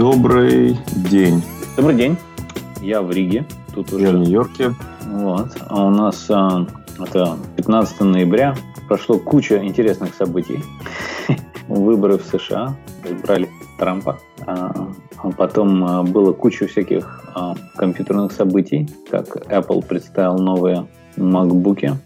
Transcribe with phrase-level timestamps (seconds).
[0.00, 0.78] Добрый
[1.10, 1.42] день.
[1.76, 2.16] Добрый день.
[2.80, 3.44] Я в Риге.
[3.74, 4.06] Тут уже...
[4.06, 4.74] Я в Нью-Йорке.
[5.02, 5.48] Вот.
[5.68, 6.66] А у нас а,
[6.98, 8.54] это 15 ноября.
[8.88, 10.60] Прошло куча интересных событий.
[11.68, 12.74] Выборы в США.
[13.04, 14.18] Избрали Трампа.
[14.46, 20.86] А, а потом а, было куча всяких а, компьютерных событий, как Apple представил новые
[21.18, 21.96] MacBook.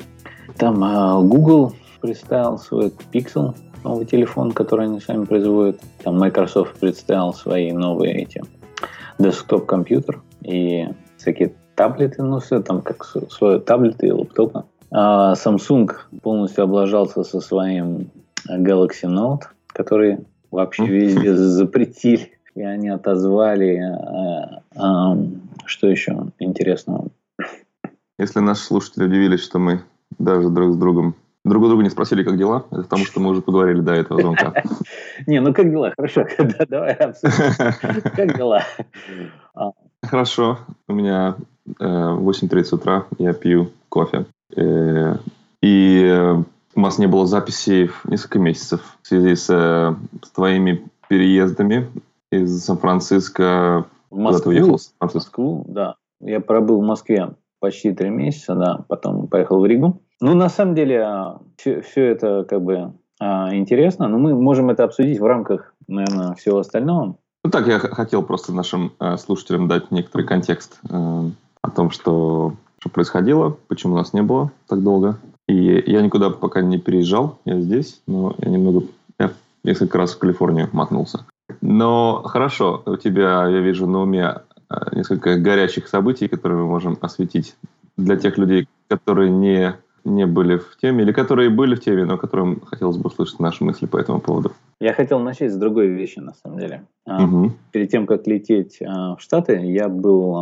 [0.56, 5.80] Там а, Google представил свой Pixel, новый телефон, который они сами производят.
[6.02, 8.42] Там Microsoft представил свои новые эти
[9.18, 14.64] десктоп-компьютер и всякие таблеты, ну все там как свои таблеты и лаптопы.
[14.90, 15.90] А Samsung
[16.22, 18.10] полностью облажался со своим
[18.48, 20.18] Galaxy Note, который
[20.50, 22.30] вообще везде запретили.
[22.54, 23.78] И они отозвали.
[23.78, 25.16] А, а,
[25.66, 27.08] что еще интересного?
[28.16, 29.82] Если наши слушатели удивились, что мы
[30.18, 33.30] даже друг с другом друг у друга не спросили, как дела, это потому что мы
[33.30, 34.54] уже поговорили до этого звонка.
[35.26, 35.92] Не, ну как дела?
[35.96, 36.26] Хорошо,
[36.68, 38.02] давай обсудим.
[38.16, 38.62] Как дела?
[40.02, 40.58] Хорошо.
[40.88, 41.36] У меня
[41.66, 44.26] 8.30 утра, я пью кофе.
[44.56, 45.16] Э,
[45.62, 46.34] и
[46.74, 51.88] у нас не было записей в несколько месяцев в связи с, с твоими переездами
[52.30, 53.86] из Сан-Франциско.
[54.10, 54.50] В Москву?
[54.50, 54.78] Уехал?
[55.00, 55.96] В Москву, да.
[56.20, 58.84] Я пробыл в Москве почти три месяца, да.
[58.88, 60.02] Потом поехал в Ригу.
[60.24, 61.06] Ну, на самом деле,
[61.58, 66.32] все, все это как бы а, интересно, но мы можем это обсудить в рамках, наверное,
[66.32, 67.18] всего остального.
[67.44, 71.30] Ну так, я хотел просто нашим э, слушателям дать некоторый контекст э,
[71.60, 75.18] о том, что, что происходило, почему нас не было так долго.
[75.46, 78.86] И я никуда пока не переезжал, я здесь, но я немного,
[79.18, 79.30] я
[79.62, 81.26] несколько раз в Калифорнию мотнулся.
[81.60, 84.36] Но хорошо, у тебя, я вижу, на уме
[84.92, 87.56] несколько горячих событий, которые мы можем осветить
[87.98, 92.18] для тех людей, которые не не были в теме, или которые были в теме, но
[92.18, 94.52] которым хотелось бы услышать наши мысли по этому поводу?
[94.80, 96.82] Я хотел начать с другой вещи, на самом деле.
[97.06, 97.52] Угу.
[97.72, 100.36] Перед тем, как лететь а, в Штаты, я был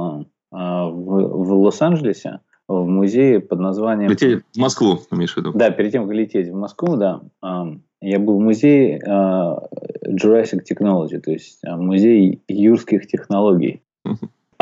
[0.51, 4.11] а, в, в Лос-Анджелесе, в музее под названием...
[4.11, 5.53] Лететь в Москву, имеешь в виду?
[5.55, 7.21] Да, перед тем, как лететь в Москву, да.
[8.01, 9.01] Я был в музее
[10.07, 13.83] Jurassic Technology, то есть музей юрских технологий.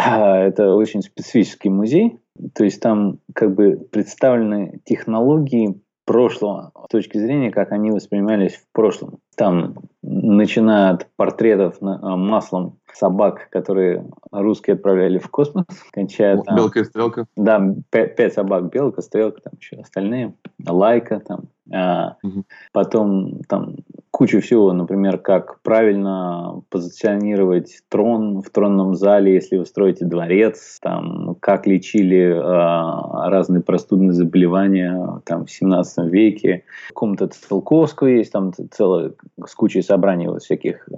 [0.00, 2.18] Это очень специфический музей,
[2.54, 5.80] то есть там как бы представлены технологии
[6.10, 9.18] прошлого с точки зрения, как они воспринимались в прошлом.
[9.36, 16.56] Там, начиная от портретов а, маслом собак, которые русские отправляли в космос, кончая там...
[16.56, 17.26] Белка и стрелка.
[17.36, 20.34] Да, пять, пять собак, белка, стрелка, там еще остальные,
[20.66, 21.44] лайка там.
[21.72, 22.44] А, угу.
[22.72, 23.76] Потом там
[24.20, 31.36] кучу всего, например, как правильно позиционировать трон в тронном зале, если вы строите дворец, там,
[31.40, 36.64] как лечили э, разные простудные заболевания там, в 17 веке.
[36.84, 40.92] В каком-то Циолковского есть там целая с кучей собраний вот всяких э,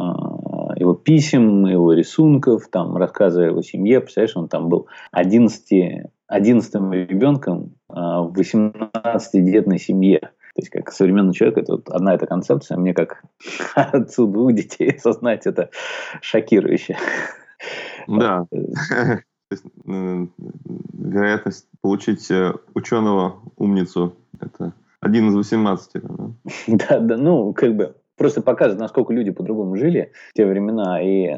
[0.80, 4.00] его писем, его рисунков, там, рассказы о его семье.
[4.00, 10.32] Представляешь, он там был 11, 11 ребенком э, в 18-детной семье.
[10.54, 12.76] То есть, как современный человек, это вот одна эта концепция.
[12.76, 13.22] Мне, как
[13.74, 15.70] отцу двух детей, осознать это
[16.20, 16.96] шокирующе.
[18.08, 18.46] Да.
[19.86, 26.02] Вероятность получить э, ученого умницу– это один из 18.
[26.66, 31.00] Да, да, ну, как бы просто показывает, насколько люди по-другому жили в те времена.
[31.02, 31.36] И э,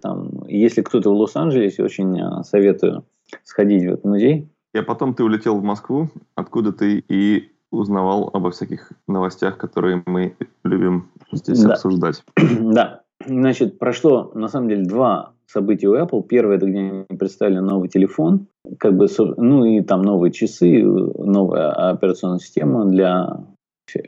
[0.00, 3.04] там, если кто-то в Лос-Анджелесе, очень э, советую
[3.44, 4.48] сходить в этот музей.
[4.74, 10.36] А потом ты улетел в Москву, откуда ты и узнавал обо всяких новостях, которые мы
[10.62, 11.72] любим здесь да.
[11.72, 12.22] обсуждать.
[12.60, 13.02] Да.
[13.24, 16.24] Значит, прошло на самом деле два события у Apple.
[16.24, 19.06] Первое, это где они представили новый телефон, как бы,
[19.36, 23.44] ну и там новые часы, новая операционная система для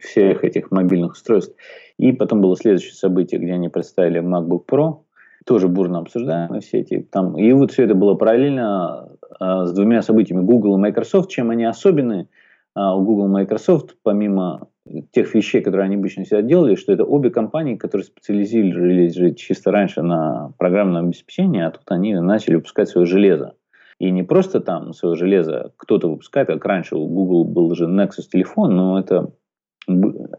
[0.01, 1.55] всех этих мобильных устройств.
[1.99, 5.01] И потом было следующее событие, где они представили MacBook Pro,
[5.47, 7.37] тоже бурно обсуждаемые все эти там.
[7.39, 11.31] И вот все это было параллельно э, с двумя событиями Google и Microsoft.
[11.31, 12.29] Чем они особенные?
[12.75, 14.69] А, у Google и Microsoft, помимо
[15.13, 19.71] тех вещей, которые они обычно всегда делали, что это обе компании, которые специализировались же чисто
[19.71, 23.55] раньше на программном обеспечении, а тут они начали выпускать свое железо.
[23.99, 28.29] И не просто там свое железо кто-то выпускает, как раньше у Google был же Nexus
[28.31, 29.31] телефон, но это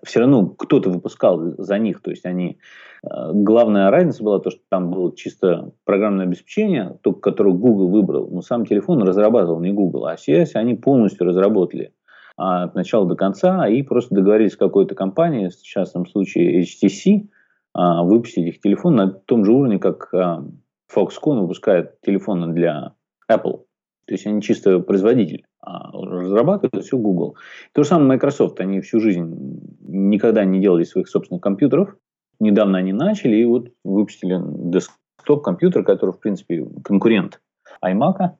[0.04, 2.58] все равно кто-то выпускал за них, то есть они...
[3.04, 8.28] Э, главная разница была то, что там было чисто программное обеспечение, только которое Google выбрал,
[8.30, 11.94] но сам телефон разрабатывал не Google, а CS они полностью разработали.
[12.05, 12.05] а,
[12.38, 17.30] от начала до конца и просто договорились с какой-то компанией, в частном случае HTC,
[17.74, 20.46] а, выпустить их телефон на том же уровне, как а,
[20.94, 22.94] Foxconn выпускает телефоны для
[23.30, 23.64] Apple.
[24.08, 27.38] То есть они чисто производитель, а разрабатывают все Google.
[27.74, 28.60] То же самое Microsoft.
[28.60, 31.96] Они всю жизнь никогда не делали своих собственных компьютеров.
[32.40, 37.42] Недавно они начали и вот выпустили десктоп-компьютер, который, в принципе, конкурент
[37.84, 38.36] iMac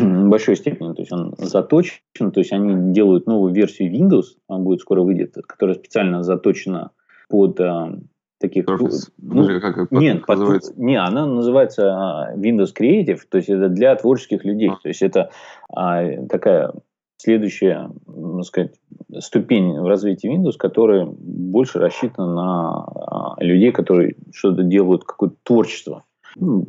[0.00, 0.92] большой степени.
[0.94, 5.34] То есть он заточен, то есть они делают новую версию Windows, она будет скоро выйдет,
[5.46, 6.90] которая специально заточена
[7.28, 7.98] под а,
[8.40, 8.66] таких...
[8.66, 13.94] Ну, как, как, нет, под, не, она называется а, Windows Creative, то есть это для
[13.96, 14.70] творческих людей.
[14.70, 14.76] А.
[14.82, 15.30] То есть это
[15.74, 16.72] а, такая
[17.16, 18.74] следующая, можно сказать,
[19.18, 26.04] ступень в развитии Windows, которая больше рассчитана на а, людей, которые что-то делают, какое-то творчество.
[26.36, 26.66] Ну,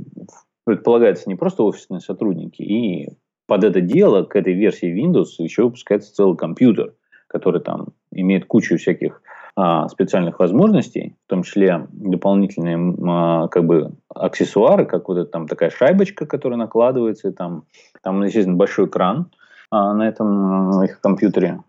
[0.66, 3.10] предполагается не просто офисные сотрудники, и
[3.48, 6.94] под это дело, к этой версии Windows еще выпускается целый компьютер,
[7.28, 9.22] который там имеет кучу всяких
[9.56, 15.48] а, специальных возможностей, в том числе дополнительные а, как бы аксессуары, как вот эта там
[15.48, 17.64] такая шайбочка, которая накладывается, и там,
[18.02, 19.32] там естественно, большой экран
[19.70, 21.60] а, на этом их компьютере.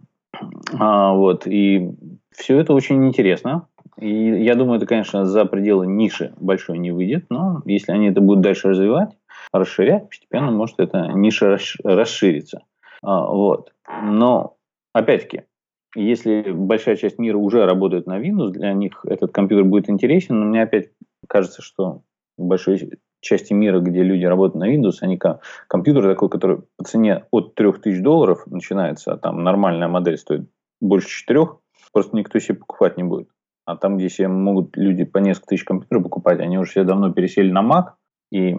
[0.78, 1.90] А, вот, и
[2.32, 3.68] все это очень интересно.
[3.98, 4.08] И
[4.44, 8.42] я думаю, это, конечно, за пределы ниши большой не выйдет, но если они это будут
[8.42, 9.16] дальше развивать,
[9.52, 12.62] расширять, постепенно может эта ниша расшириться.
[13.02, 13.72] А, вот.
[14.02, 14.56] Но,
[14.92, 15.42] опять-таки,
[15.94, 20.46] если большая часть мира уже работает на Windows, для них этот компьютер будет интересен, но
[20.46, 20.90] мне опять
[21.26, 22.02] кажется, что
[22.36, 22.90] в большой
[23.20, 25.18] части мира, где люди работают на Windows, они
[25.68, 30.50] компьютер такой, который по цене от 3000 долларов начинается, а там нормальная модель стоит
[30.82, 31.48] больше 4,
[31.92, 33.28] просто никто себе покупать не будет.
[33.66, 37.12] А там, где себе могут люди по несколько тысяч компьютеров покупать, они уже все давно
[37.12, 37.92] пересели на Mac
[38.30, 38.56] и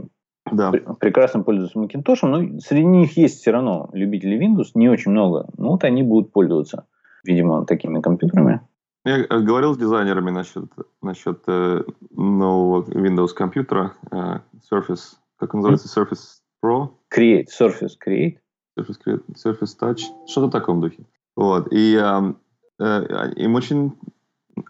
[0.51, 0.71] да.
[1.00, 5.48] прекрасно пользуются Macintosh, но среди них есть все равно любители Windows, не очень много.
[5.57, 6.86] Ну, вот они будут пользоваться
[7.27, 8.62] видимо, такими компьютерами.
[9.06, 10.65] Я э, говорил с дизайнерами насчет,
[11.01, 14.39] насчет э, нового Windows компьютера э,
[14.71, 16.89] Surface, как он называется, Surface Pro?
[17.15, 18.38] Create, Surface Create.
[18.77, 21.06] Surface Create, Surface Touch, что-то в таком духе.
[21.36, 22.33] Вот, и э,
[22.80, 23.94] э, им очень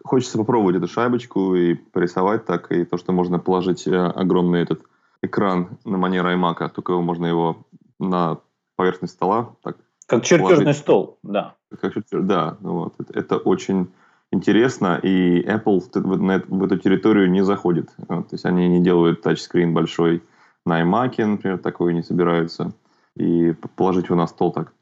[0.08, 4.82] хочется попробовать эту шайбочку и порисовать так, и то, что можно положить э, огромный этот
[5.22, 7.66] экран на манер iMac, только можно его
[8.00, 8.40] на
[8.76, 9.78] поверхность стола так
[10.08, 10.82] как чертежный положить.
[10.82, 11.56] стол, да.
[11.82, 12.94] Как чертеж, да, вот.
[12.98, 13.90] Это, это очень
[14.32, 17.90] интересно, и Apple в, в эту территорию не заходит.
[18.08, 20.24] То есть они не делают тачскрин большой
[20.66, 22.72] на iMac, например, такой не собираются.
[23.16, 24.74] И положить его на стол так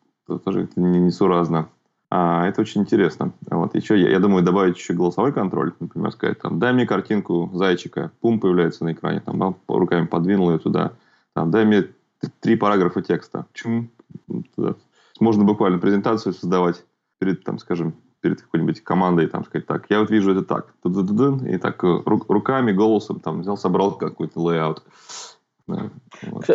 [0.43, 1.69] тоже не несуразно.
[2.17, 3.33] А, это очень интересно.
[3.49, 3.75] Вот.
[3.75, 5.73] Еще, я, я думаю, добавить еще голосовой контроль.
[5.81, 10.59] Например, сказать, там, дай мне картинку зайчика, пум появляется на экране, там, руками подвинул ее
[10.59, 10.93] туда.
[11.33, 11.89] Там, дай мне
[12.39, 13.47] три параграфа текста.
[13.51, 13.89] Чум,
[14.55, 14.75] туда
[15.19, 16.85] можно буквально презентацию создавать
[17.19, 21.57] перед, там, скажем, перед какой-нибудь командой, там, сказать, так, я вот вижу это так, и
[21.57, 24.83] так э, руками, голосом, там, взял, собрал какой-то layout.
[25.67, 25.89] Да,
[26.23, 26.45] вот.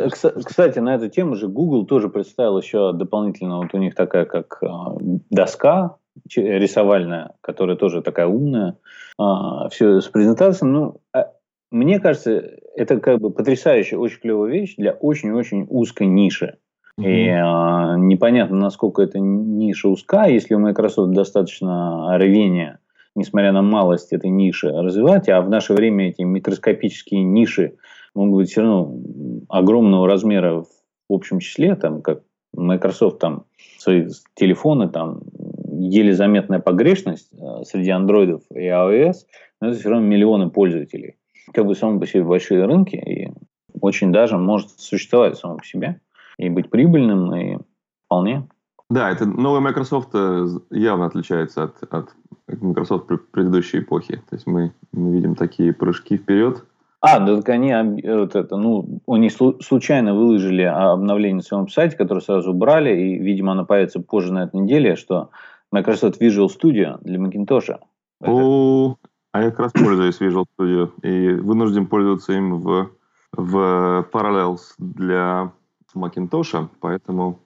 [0.44, 4.62] Кстати, на эту тему же Google тоже представил еще дополнительно, вот у них такая как
[4.62, 4.96] а,
[5.30, 5.96] доска
[6.36, 8.76] рисовальная, которая тоже такая умная,
[9.18, 10.70] а, все с презентацией.
[10.70, 11.32] Ну, а,
[11.70, 16.58] мне кажется, это как бы потрясающая, очень клевая вещь для очень-очень узкой ниши.
[16.98, 20.26] И э, непонятно, насколько эта ниша узка.
[20.26, 22.78] Если у Microsoft достаточно рвения,
[23.14, 27.74] несмотря на малость этой ниши, развивать, а в наше время эти микроскопические ниши
[28.14, 28.98] могут быть все равно
[29.48, 30.64] огромного размера
[31.08, 32.22] в общем числе, там, как
[32.54, 33.44] Microsoft там
[33.78, 35.20] свои телефоны, там
[35.80, 39.14] еле заметная погрешность э, среди андроидов и iOS,
[39.60, 41.16] но это все равно миллионы пользователей.
[41.52, 43.32] Как бы само по себе большие рынки, и
[43.80, 46.00] очень даже может существовать само по себе
[46.38, 47.58] и быть прибыльным, и
[48.06, 48.48] вполне.
[48.88, 52.10] Да, это новый Microsoft э, явно отличается от, от
[52.48, 54.16] Microsoft предыдущей эпохи.
[54.28, 56.64] То есть мы, мы видим такие прыжки вперед.
[57.00, 62.20] А, да так они вот это, ну, они случайно выложили обновление на своем сайте, которое
[62.20, 65.30] сразу убрали, и, видимо, оно появится позже на этой неделе, что
[65.72, 67.78] Microsoft Visual Studio для Macintosh.
[68.22, 68.96] О,
[69.32, 72.90] а я как раз пользуюсь Visual Studio и вынужден пользоваться им в,
[73.32, 75.52] в Parallels для
[75.94, 77.38] Макинтоша, поэтому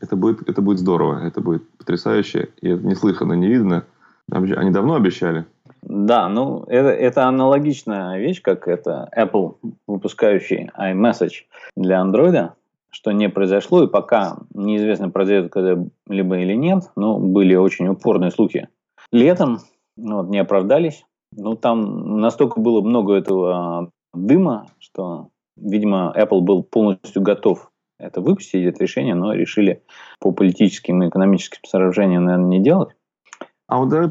[0.00, 3.84] это будет, это будет здорово, это будет потрясающе, и это неслыханно, не видно.
[4.30, 5.44] Они давно обещали.
[5.82, 11.44] Да, ну это, это аналогичная вещь, как это Apple, выпускающий iMessage
[11.76, 12.52] для Android,
[12.90, 18.68] что не произошло, и пока неизвестно, произойдет когда-либо или нет, но были очень упорные слухи.
[19.10, 19.58] Летом
[19.96, 21.04] ну, вот, не оправдались.
[21.34, 28.66] Ну, там настолько было много этого дыма, что, видимо, Apple был полностью готов это выпустить,
[28.66, 29.82] это решение, но решили
[30.18, 32.90] по политическим и экономическим соображениям, наверное, не делать.
[33.72, 34.10] А вот давай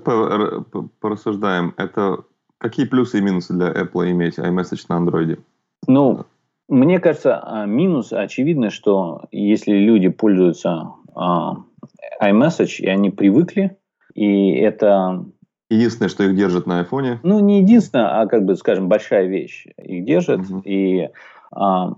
[1.00, 1.76] порассуждаем.
[1.78, 2.24] Это
[2.58, 5.40] какие плюсы и минусы для Apple иметь iMessage на Android?
[5.88, 6.26] Ну,
[6.68, 11.58] мне кажется, а, минус очевидно, что если люди пользуются а,
[12.20, 13.78] iMessage, и они привыкли,
[14.16, 15.26] и это
[15.70, 17.20] Единственное, что их держит на айфоне.
[17.22, 20.40] Ну, не единственное, а как бы, скажем, большая вещь их держит.
[20.40, 20.62] Угу.
[20.66, 21.08] И
[21.52, 21.94] а,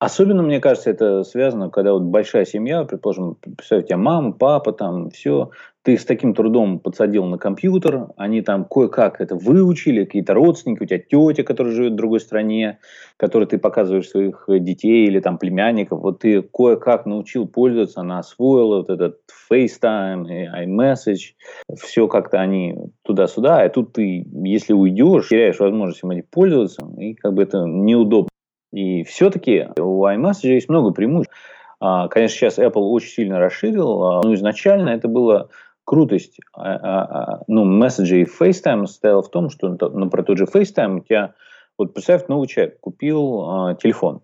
[0.00, 5.08] Особенно, мне кажется, это связано, когда вот большая семья, предположим, представьте, тебя мама, папа, там,
[5.10, 5.50] все,
[5.82, 10.86] ты с таким трудом подсадил на компьютер, они там кое-как это выучили, какие-то родственники, у
[10.86, 12.80] тебя тетя, которая живет в другой стране,
[13.16, 18.78] которой ты показываешь своих детей или там племянников, вот ты кое-как научил пользоваться, она освоила
[18.78, 19.20] вот этот
[19.50, 20.26] FaceTime,
[20.66, 21.34] iMessage,
[21.80, 27.34] все как-то они туда-сюда, а тут ты, если уйдешь, теряешь возможность им пользоваться, и как
[27.34, 28.28] бы это неудобно.
[28.74, 31.32] И все-таки у iMessage есть много преимуществ.
[31.78, 35.48] А, конечно, сейчас Apple очень сильно расширил, а, но изначально это было
[35.84, 41.00] крутость а, ну, месседжей FaceTime состояла в том, что, ну, про тот же FaceTime у
[41.00, 41.34] тебя,
[41.78, 44.22] вот представь, новый человек купил телефон,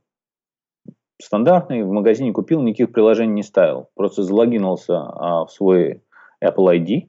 [1.23, 3.89] стандартный, в магазине купил, никаких приложений не ставил.
[3.95, 6.03] Просто залогинился в свой
[6.43, 7.09] Apple ID,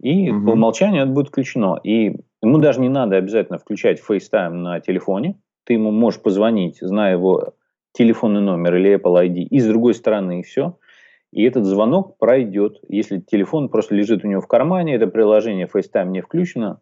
[0.00, 0.44] и mm-hmm.
[0.46, 1.78] по умолчанию это будет включено.
[1.84, 7.12] И ему даже не надо обязательно включать FaceTime на телефоне ты ему можешь позвонить, зная
[7.12, 7.54] его
[7.92, 10.78] телефонный номер или Apple ID, и с другой стороны, и все.
[11.30, 12.78] И этот звонок пройдет.
[12.88, 16.80] Если телефон просто лежит у него в кармане, это приложение FaceTime не включено.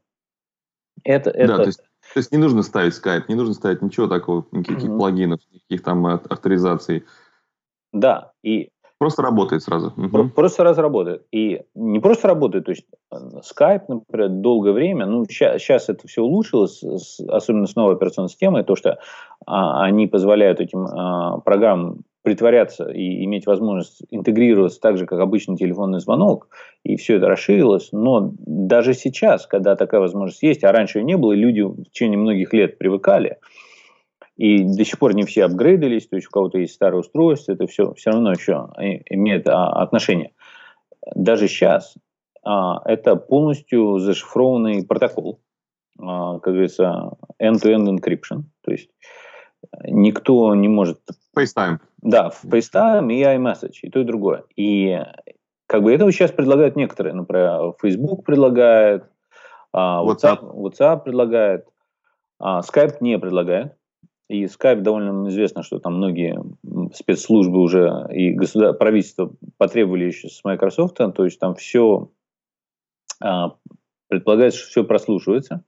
[1.05, 1.57] Это, это...
[1.57, 4.91] Да, то есть, то есть не нужно ставить Skype, не нужно ставить ничего такого, никаких
[4.91, 4.99] mm-hmm.
[4.99, 7.05] плагинов, никаких там авторизаций.
[7.93, 9.95] Да, и Просто работает сразу.
[9.97, 10.29] Угу.
[10.35, 11.23] Просто сразу работает.
[11.33, 16.23] И не просто работает, то есть э, Skype, например, долгое время, ну, сейчас, это все
[16.23, 18.99] улучшилось, с, особенно с новой операционной системой, то, что
[19.47, 25.57] а, они позволяют этим а, программам притворяться и иметь возможность интегрироваться так же, как обычный
[25.57, 26.49] телефонный звонок,
[26.85, 27.89] и все это расширилось.
[27.93, 31.85] Но даже сейчас, когда такая возможность есть, а раньше ее не было, и люди в
[31.85, 33.39] течение многих лет привыкали,
[34.41, 37.67] и до сих пор не все апгрейдились, то есть у кого-то есть старое устройство, это
[37.67, 38.71] все все равно еще
[39.11, 40.33] имеет а, отношение.
[41.15, 41.95] Даже сейчас
[42.43, 45.41] а, это полностью зашифрованный протокол,
[45.99, 48.89] а, как говорится, end-to-end encryption, то есть
[49.85, 51.01] никто не может...
[51.37, 51.77] FaceTime.
[52.01, 54.45] Да, FaceTime и iMessage, и то, и другое.
[54.57, 54.99] И
[55.67, 59.05] как бы этого сейчас предлагают некоторые, например, Facebook предлагает,
[59.75, 61.67] а, WhatsApp, WhatsApp, WhatsApp предлагает,
[62.39, 63.75] а, Skype не предлагает.
[64.31, 66.41] И Skype довольно известно, что там многие
[66.95, 68.75] спецслужбы уже и государ...
[68.75, 72.13] правительство потребовали еще с Microsoft, то есть там все
[73.21, 73.57] а,
[74.07, 75.65] предполагается, что все прослушивается.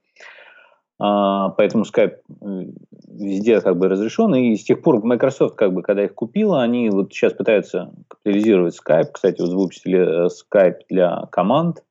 [0.97, 2.71] А, поэтому Skype э,
[3.09, 4.33] везде как бы разрешен.
[4.35, 8.79] И с тех пор Microsoft, как бы, когда их купила, они вот сейчас пытаются капитализировать
[8.79, 9.09] Skype.
[9.11, 11.83] Кстати, вот выпустили э, Skype для команд.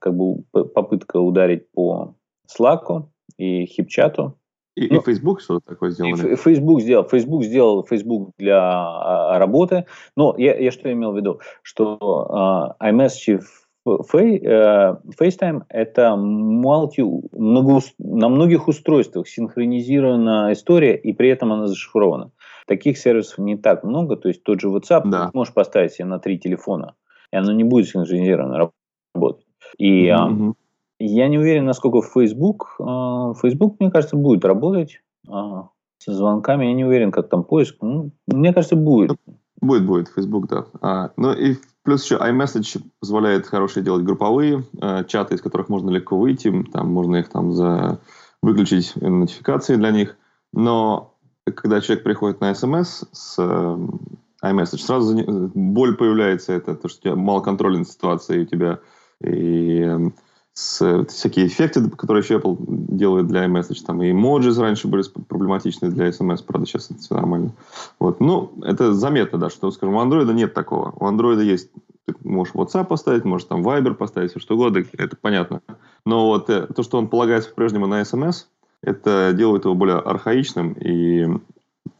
[0.00, 2.14] Как бы попытка ударить по
[2.50, 3.04] Slack
[3.36, 4.32] и HipChat.
[4.78, 6.36] И, ну, и Facebook что-то такое сделали?
[6.36, 7.04] Facebook сделал.
[7.04, 9.86] Facebook сделал Facebook для а, работы.
[10.16, 11.40] Но я, я что имел в виду?
[11.62, 13.42] Что а, iMessage
[13.86, 22.30] э, FaceTime это multi, много, на многих устройствах синхронизирована история, и при этом она зашифрована.
[22.66, 25.26] Таких сервисов не так много, то есть тот же WhatsApp да.
[25.26, 26.94] ты можешь поставить себе на три телефона,
[27.32, 28.70] и оно не будет синхронизировано
[29.14, 29.46] работать.
[29.78, 30.52] И mm-hmm.
[30.98, 32.76] Я не уверен, насколько Facebook.
[32.80, 36.66] А, Facebook, мне кажется, будет работать а, со звонками.
[36.66, 37.76] Я не уверен, как там поиск.
[37.80, 39.16] Ну, мне кажется, будет.
[39.60, 40.08] Будет, будет.
[40.08, 40.66] Facebook, да.
[40.80, 45.90] А, ну и плюс еще iMessage позволяет хорошие делать групповые а, чаты, из которых можно
[45.90, 46.64] легко выйти.
[46.72, 48.00] Там можно их там за
[48.42, 50.16] выключить нотификации для них.
[50.52, 51.14] Но
[51.44, 53.78] когда человек приходит на SMS с э,
[54.44, 58.80] iMessage, сразу боль появляется, это то, что у тебя мало контроля над ситуацией, у тебя
[59.20, 60.10] и
[60.58, 65.88] с, всякие эффекты, которые еще Apple делает для iMessage, там и эмоджи раньше были проблематичны
[65.88, 67.52] для SMS, правда, сейчас это все нормально.
[68.00, 68.18] Вот.
[68.18, 70.92] Ну, это заметно, да, что, скажем, у Android нет такого.
[70.98, 71.70] У Android есть,
[72.06, 75.60] ты можешь WhatsApp поставить, можешь там Viber поставить, все что угодно, это понятно.
[76.04, 78.46] Но вот э, то, что он полагается по-прежнему на SMS,
[78.82, 81.28] это делает его более архаичным и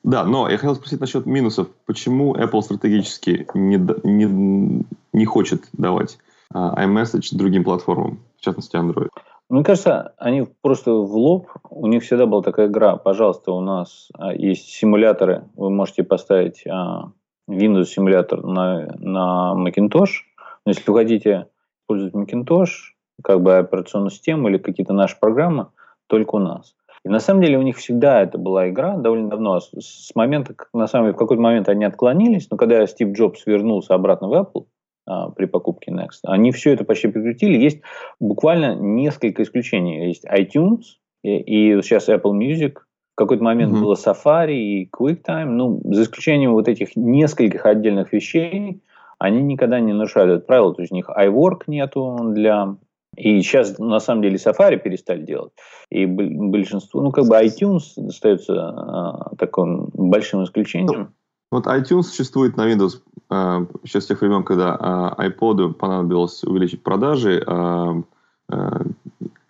[0.02, 1.68] да, но я хотел спросить насчет минусов.
[1.86, 6.18] Почему Apple стратегически не, не, не хочет давать
[6.54, 9.08] iMessage другим платформам, в частности Android?
[9.48, 14.08] Мне кажется, они просто в лоб, у них всегда была такая игра, пожалуйста, у нас
[14.12, 17.12] а, есть симуляторы, вы можете поставить а,
[17.48, 20.24] Windows симулятор на, на Macintosh,
[20.66, 21.46] но если вы хотите
[21.82, 25.68] использовать Macintosh, как бы операционную систему или какие-то наши программы,
[26.08, 26.74] только у нас.
[27.04, 29.60] И на самом деле у них всегда это была игра довольно давно.
[29.60, 33.94] С, момента, на самом деле, в какой-то момент они отклонились, но когда Стив Джобс вернулся
[33.94, 34.77] обратно в Apple, а,
[35.36, 36.20] при покупке Next.
[36.24, 37.58] Они все это почти прекратили.
[37.58, 37.80] Есть
[38.20, 40.08] буквально несколько исключений.
[40.08, 40.82] Есть iTunes
[41.22, 42.74] и, и сейчас Apple Music.
[43.12, 43.80] В какой-то момент mm-hmm.
[43.80, 45.46] было Safari и QuickTime.
[45.46, 48.82] Ну, за исключением вот этих нескольких отдельных вещей,
[49.18, 50.74] они никогда не нарушают это правило.
[50.74, 52.76] То есть у них iWork нету для
[53.16, 55.52] И сейчас, на самом деле, Safari перестали делать.
[55.90, 61.14] И большинство, ну, как бы iTunes остается а, таким большим исключением.
[61.50, 63.00] Вот iTunes существует на Windows
[63.30, 67.42] а, еще с тех времен, когда а, iPod понадобилось увеличить продажи.
[67.46, 68.02] А,
[68.50, 68.82] а,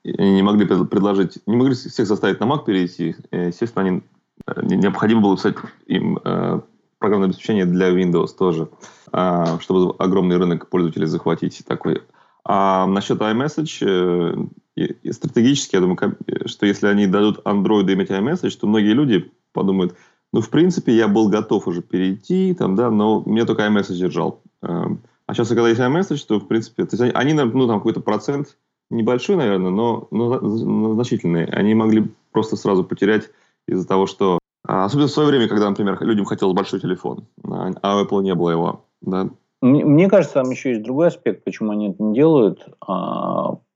[0.05, 3.17] они не могли предложить, не могли всех заставить на Mac перейти.
[3.31, 4.02] Естественно, они,
[4.47, 6.61] э, необходимо было писать им э,
[6.99, 8.69] программное обеспечение для Windows тоже,
[9.12, 12.02] э, чтобы огромный рынок пользователей захватить такой.
[12.45, 15.99] А насчет iMessage, э, стратегически, я думаю,
[16.47, 19.95] что если они дадут Android иметь iMessage, то многие люди подумают,
[20.32, 24.42] ну, в принципе, я был готов уже перейти, там, да, но мне только iMessage держал.
[24.62, 28.00] Эм, а сейчас, когда есть iMessage, то, в принципе, то есть они, ну, там какой-то
[28.00, 28.56] процент
[28.90, 31.44] небольшой, наверное, но, но, значительный.
[31.47, 33.30] Они могли просто сразу потерять
[33.66, 34.38] из-за того, что...
[34.66, 38.23] А, особенно в свое время, когда, например, людям хотелось большой телефон, а, а у Apple
[38.23, 38.85] не было его.
[39.00, 39.30] Да?
[39.61, 42.66] Мне, мне кажется, там еще есть другой аспект, почему они это не делают.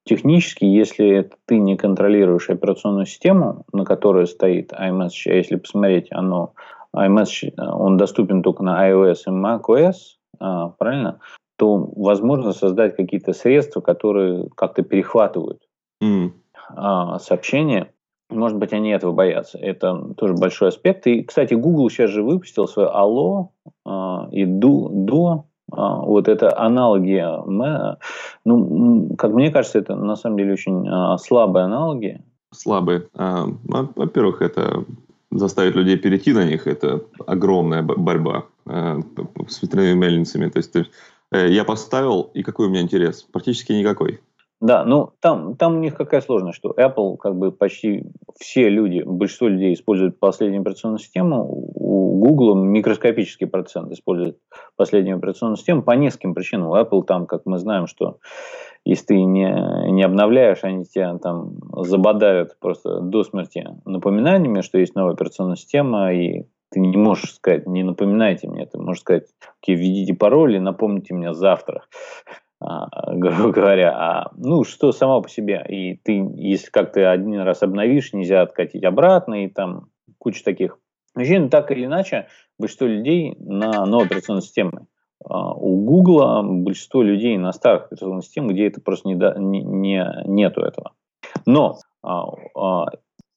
[0.04, 6.54] Технически, если ты не контролируешь операционную систему, на которой стоит iMessage, а если посмотреть, оно
[6.94, 9.94] iMessage, он доступен только на iOS и macOS,
[10.40, 11.21] а, правильно?
[11.62, 15.62] то возможно создать какие-то средства, которые как-то перехватывают
[16.02, 16.32] mm.
[17.21, 17.92] сообщения.
[18.30, 19.59] Может быть, они этого боятся.
[19.59, 21.06] Это тоже большой аспект.
[21.06, 23.50] И, кстати, Google сейчас же выпустил свое Allo
[23.85, 27.25] а, и а, вот это аналоги.
[28.45, 32.21] Ну, как мне кажется, это на самом деле очень а, слабые аналоги.
[32.50, 33.09] Слабые.
[33.14, 33.47] А,
[33.97, 34.85] во-первых, это
[35.31, 39.00] заставить людей перейти на них, это огромная борьба а,
[39.49, 40.49] с ветряными мельницами.
[40.49, 40.76] То есть
[41.33, 43.23] Э, я поставил, и какой у меня интерес?
[43.23, 44.21] Практически никакой.
[44.62, 48.04] Да, ну там, там у них какая сложность, что Apple, как бы почти
[48.38, 54.38] все люди, большинство людей используют последнюю операционную систему, у Google микроскопический процент использует
[54.77, 56.70] последнюю операционную систему по нескольким причинам.
[56.70, 58.18] У Apple там, как мы знаем, что
[58.85, 59.53] если ты не,
[59.90, 66.14] не обновляешь, они тебя там забодают просто до смерти напоминаниями, что есть новая операционная система,
[66.14, 69.27] и ты не можешь сказать, не напоминайте мне, ты можешь сказать,
[69.61, 71.83] окей, введите пароль и напомните мне завтра,
[73.07, 73.92] грубо говоря.
[73.92, 75.64] А, ну, что само по себе.
[75.68, 80.79] И ты, если как то один раз обновишь, нельзя откатить обратно, и там куча таких
[81.14, 81.48] вещей.
[81.48, 82.27] Так или иначе,
[82.59, 84.87] большинство людей на новой операционной системе.
[85.25, 90.22] А, у Гугла большинство людей на старых операционных системах, где это просто не, не, не,
[90.27, 90.92] нету этого.
[91.46, 92.87] Но а, а,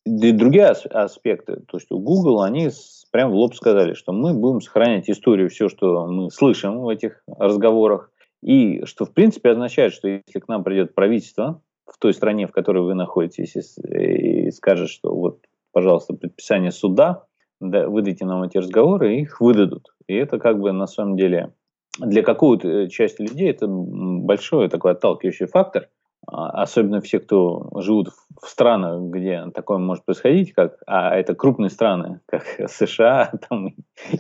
[0.06, 2.70] другие аспекты, то есть у Google, они
[3.12, 7.24] прямо в лоб сказали, что мы будем сохранять историю, все, что мы слышим в этих
[7.28, 8.12] разговорах,
[8.46, 12.52] и что в принципе означает, что если к нам придет правительство в той стране, в
[12.52, 15.40] которой вы находитесь, и скажет, что вот,
[15.72, 17.24] пожалуйста, предписание суда,
[17.60, 19.96] да, выдайте нам эти разговоры, их выдадут.
[20.08, 21.54] И это как бы на самом деле
[21.98, 25.90] для какой-то части людей это большой такой отталкивающий фактор–
[26.28, 28.10] а, особенно все, кто живут
[28.42, 33.76] в странах, где такое может происходить, как, а это крупные страны, как США, там,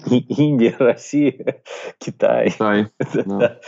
[0.09, 1.63] Индия, Россия,
[1.97, 2.87] Китай, Китай
[3.25, 3.59] да.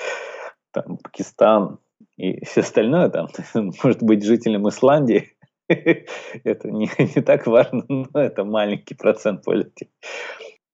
[0.72, 1.80] Там, Пакистан
[2.18, 3.28] и все остальное, там,
[3.84, 5.34] может быть жителем Исландии,
[5.68, 9.92] это не, не так важно, но это маленький процент пользователей.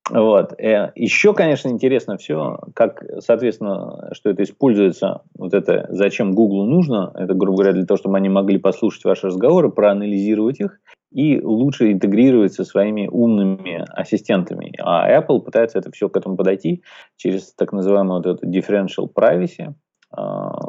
[0.10, 0.54] Вот.
[0.60, 7.12] Э, Еще, конечно, интересно все, как, соответственно, что это используется, вот это, зачем Google нужно,
[7.16, 10.80] это, грубо говоря, для того, чтобы они могли послушать ваши разговоры, проанализировать их
[11.14, 14.74] и лучше интегрировать со своими умными ассистентами.
[14.80, 16.84] А Apple пытается это все к этому подойти
[17.16, 19.74] через так называемую вот эту differential privacy,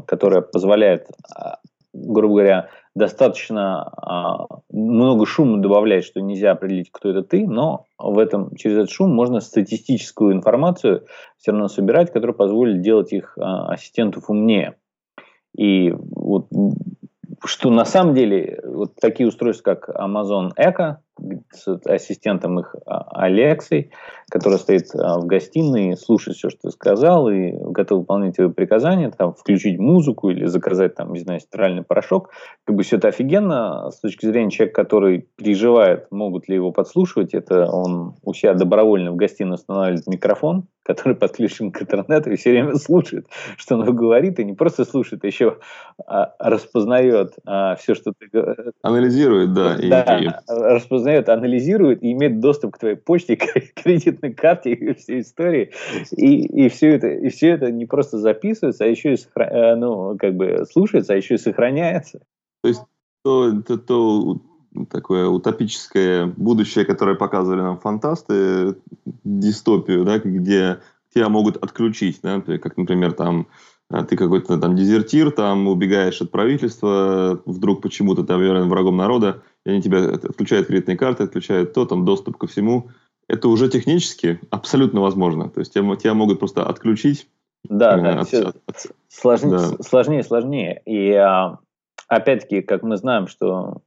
[0.06, 1.58] которая позволяет а,
[1.94, 8.18] грубо говоря, достаточно а, много шума добавлять, что нельзя определить, кто это ты, но в
[8.18, 11.06] этом, через этот шум можно статистическую информацию
[11.38, 14.74] все равно собирать, которая позволит делать их ассистентов умнее.
[15.56, 16.48] И вот
[17.44, 20.96] что на самом деле вот такие устройства, как Amazon Echo,
[21.52, 23.90] с ассистентом их Алексой,
[24.30, 29.10] который стоит а, в гостиной, слушает все, что ты сказал, и готов выполнять твои приказания,
[29.10, 32.30] там, включить музыку или заказать, там, не знаю, стиральный порошок.
[32.64, 37.34] Как бы все это офигенно с точки зрения человека, который переживает, могут ли его подслушивать.
[37.34, 42.50] Это он у себя добровольно в гостиной устанавливает микрофон, который подключен к интернету и все
[42.50, 45.58] время слушает, что он говорит, и не просто слушает, а еще
[46.06, 48.72] а, распознает а, все, что ты.
[48.82, 49.76] Анализирует, да.
[49.78, 50.28] Да, и...
[50.48, 55.70] распознает, анализирует и имеет доступ к твоей почте, к кредитной карте и всей истории.
[56.16, 59.44] И, и, все это, и все это не просто записывается, а еще и сохра...
[59.44, 62.20] Э, ну, как бы слушается, а еще и сохраняется.
[62.62, 62.82] То есть
[63.22, 64.40] то, то, то
[64.90, 68.76] такое утопическое будущее, которое показывали нам фантасты,
[69.24, 70.78] дистопию, да, где
[71.14, 73.46] тебя могут отключить, да, как, например, там
[74.02, 79.70] ты какой-то там дезертир, там убегаешь от правительства, вдруг почему-то ты объявлен врагом народа, и
[79.70, 82.90] они тебя отключают кредитные карты, отключают то, там доступ ко всему.
[83.28, 85.48] Это уже технически абсолютно возможно.
[85.48, 87.28] То есть тебя, тебя могут просто отключить.
[87.68, 89.82] Да, да, от, все от, сложнее, да.
[89.82, 90.82] сложнее, сложнее.
[90.84, 91.58] И а,
[92.08, 93.80] опять-таки, как мы знаем, что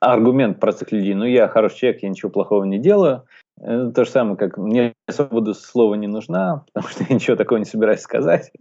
[0.00, 3.22] аргумент простых людей, ну я хороший человек, я ничего плохого не делаю,
[3.58, 7.64] то же самое, как мне свобода слова не нужна, потому что я ничего такого не
[7.64, 8.52] собираюсь сказать.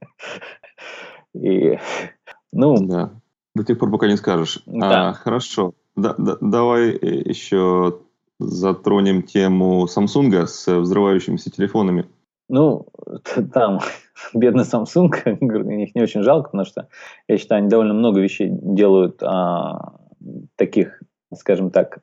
[1.33, 1.77] И,
[2.51, 2.75] ну...
[2.87, 3.11] Да.
[3.55, 4.61] До тех пор, пока не скажешь.
[4.65, 5.09] Да.
[5.09, 5.73] А, хорошо.
[5.95, 7.99] Да, да, давай еще
[8.39, 12.05] затронем тему Samsung с взрывающимися телефонами.
[12.49, 12.87] Ну,
[13.53, 13.79] там
[14.33, 15.09] бедный Samsung,
[15.83, 16.87] их не очень жалко, потому что
[17.27, 19.99] я считаю, они довольно много вещей делают а,
[20.55, 21.01] таких,
[21.33, 21.99] скажем так,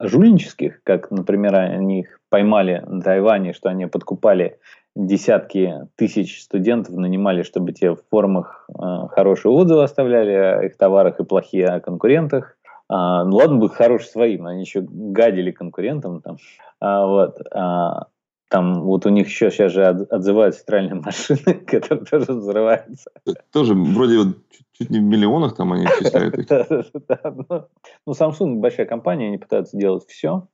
[0.00, 4.58] жульнических, как, например, они их поймали на Тайване, что они подкупали
[4.96, 11.18] десятки тысяч студентов, нанимали, чтобы те в формах э, хорошие отзывы оставляли о их товарах
[11.18, 12.56] и плохие о конкурентах.
[12.88, 16.36] А, ну ладно бы хорошие своим, они еще гадили конкурентам там.
[16.80, 17.40] А, вот.
[17.52, 18.06] А,
[18.54, 23.10] там вот у них еще сейчас же отзывают стиральные машины, которые тоже взрываются.
[23.50, 26.46] Тоже вроде вот чуть, чуть не в миллионах там они исчисляют их.
[28.06, 30.46] Ну, Samsung большая компания, они пытаются делать все.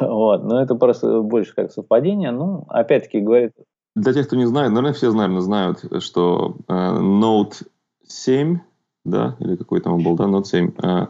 [0.00, 2.30] Вот, но это просто больше как совпадение.
[2.30, 3.52] Ну, опять-таки говорит...
[3.96, 7.66] Для тех, кто не знает, наверное, все, наверное, знают, что э, Note
[8.06, 8.58] 7,
[9.06, 11.06] да, или какой там он был, да, Note 7, э,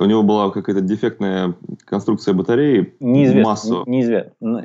[0.00, 2.94] у него была какая-то дефектная конструкция батареи.
[3.00, 3.50] Неизвестно.
[3.50, 3.82] Массу.
[3.86, 4.32] Неизвестно.
[4.40, 4.64] Ну,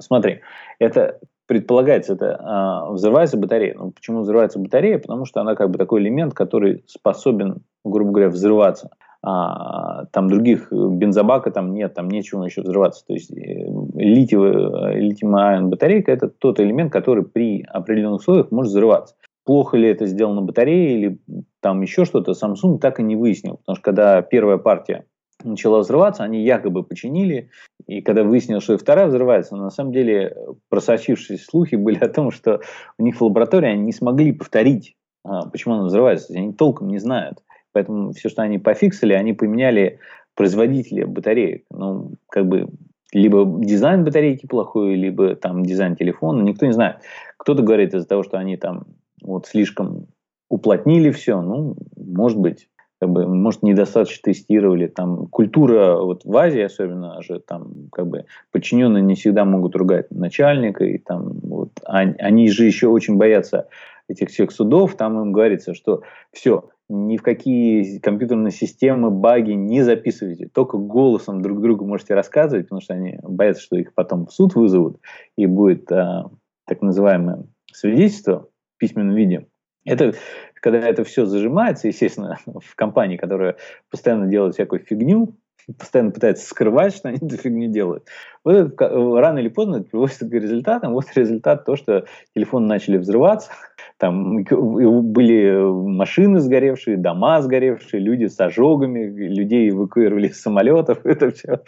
[0.00, 0.40] смотри,
[0.78, 3.74] это предполагается, это а, взрывается батарея.
[3.76, 4.98] Ну, почему взрывается батарея?
[4.98, 8.90] Потому что она как бы такой элемент, который способен, грубо говоря, взрываться.
[9.22, 13.04] А, там других бензобака там нет, там нечего еще взрываться.
[13.06, 19.14] То есть э, литиевая, литиевая батарейка это тот элемент, который при определенных условиях может взрываться
[19.44, 21.18] плохо ли это сделано батареей или
[21.64, 23.56] там еще что-то, Samsung так и не выяснил.
[23.56, 25.06] Потому что когда первая партия
[25.42, 27.48] начала взрываться, они якобы починили,
[27.86, 30.36] и когда выяснилось, что и вторая взрывается, на самом деле
[30.68, 32.60] просочившиеся слухи были о том, что
[32.98, 36.34] у них в лаборатории они не смогли повторить, а, почему она взрывается.
[36.34, 37.42] Они толком не знают.
[37.72, 40.00] Поэтому все, что они пофиксили, они поменяли
[40.34, 41.64] производителя батареек.
[41.70, 42.68] Ну, как бы
[43.10, 46.98] либо дизайн батарейки плохой, либо там дизайн телефона, никто не знает.
[47.38, 48.84] Кто-то говорит из-за того, что они там
[49.22, 50.08] вот слишком
[50.48, 52.68] уплотнили все, ну, может быть,
[53.00, 54.86] как бы, может, недостаточно тестировали.
[54.86, 60.10] Там культура вот в Азии особенно же там как бы подчиненные не всегда могут ругать
[60.10, 63.68] начальника, и там вот они, они же еще очень боятся
[64.08, 66.02] этих всех судов, там им говорится, что
[66.32, 72.66] все, ни в какие компьютерные системы, баги не записывайте, только голосом друг другу можете рассказывать,
[72.66, 75.00] потому что они боятся, что их потом в суд вызовут,
[75.36, 76.30] и будет а,
[76.66, 79.46] так называемое свидетельство в письменном виде.
[79.84, 80.14] Это
[80.54, 83.56] когда это все зажимается, естественно, в компании, которая
[83.90, 85.36] постоянно делает всякую фигню,
[85.78, 88.06] постоянно пытается скрывать, что они эту фигню делают.
[88.44, 90.92] Вот это, рано или поздно это приводит к результатам.
[90.92, 93.50] Вот результат то, что телефоны начали взрываться,
[93.98, 100.98] там были машины сгоревшие, дома сгоревшие, люди с ожогами, людей эвакуировали из самолетов.
[101.04, 101.62] Это все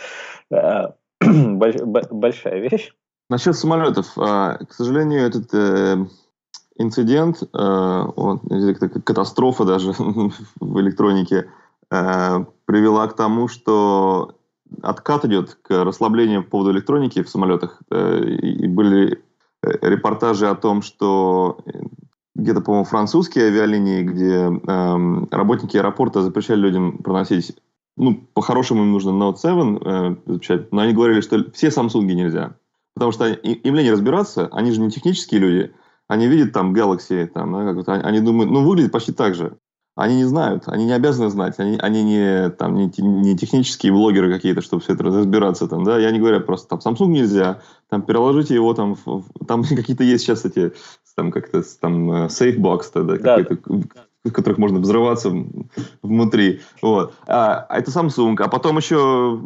[0.50, 2.92] а, большая вещь.
[3.29, 4.07] Насчет самолетов.
[4.16, 5.96] А, к сожалению, этот э,
[6.79, 7.47] инцидент, э,
[8.17, 8.41] он,
[9.05, 9.93] катастрофа даже
[10.61, 11.51] в электронике,
[11.91, 14.37] э, привела к тому, что
[14.83, 17.81] откат идет к расслаблению по поводу электроники в самолетах.
[17.91, 19.23] Э, и были
[19.62, 21.59] репортажи о том, что
[22.37, 27.57] где-то, по-моему, французские авиалинии, где э, работники аэропорта запрещали людям проносить,
[27.97, 32.55] ну, по-хорошему им нужно Note 7 э, запрещать, но они говорили, что все Samsung нельзя.
[32.95, 35.73] Потому что им ли не разбираться, они же не технические люди,
[36.09, 39.59] они видят там Galaxy, там, да, как они думают, ну, выглядит почти так же.
[39.97, 44.31] Они не знают, они не обязаны знать, они, они не, там, не, не технические блогеры
[44.31, 45.66] какие-то, чтобы все это разбираться.
[45.69, 45.99] Там, да?
[45.99, 50.25] Я не говорю просто, там, Samsung нельзя, там, переложите его, там, в, там какие-то есть
[50.25, 50.75] сейчас эти,
[51.14, 53.88] там, как-то, там, э, safebox, да, да, какой-то,
[54.29, 55.31] в которых можно взрываться
[56.03, 56.61] внутри.
[56.83, 57.15] Вот.
[57.27, 58.37] А, а это Samsung.
[58.39, 59.41] А потом еще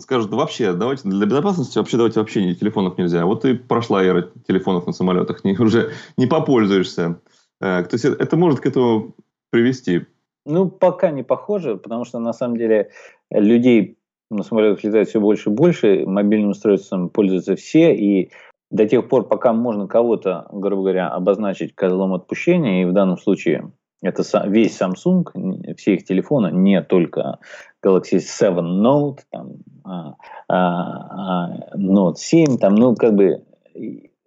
[0.00, 3.24] скажут, вообще, давайте для безопасности вообще давайте вообще не, телефонов нельзя.
[3.26, 5.44] Вот и прошла эра телефонов на самолетах.
[5.44, 7.20] Не, уже не попользуешься.
[7.60, 9.14] А, то есть это может к этому
[9.50, 10.06] привести.
[10.46, 12.90] Ну, пока не похоже, потому что на самом деле
[13.30, 13.98] людей
[14.30, 18.30] на самолетах летает все больше и больше, мобильным устройством пользуются все, и
[18.70, 23.72] до тех пор, пока можно кого-то, грубо говоря, обозначить козлом отпущения, и в данном случае
[24.02, 27.38] это весь Samsung, все их телефоны, не только
[27.84, 30.14] Galaxy 7 Note, там, а,
[30.48, 33.42] а, а, Note 7, там, ну, как бы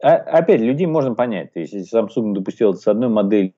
[0.01, 1.53] а, опять, людей можно понять.
[1.53, 3.53] То есть, если Samsung допустил это с одной моделью,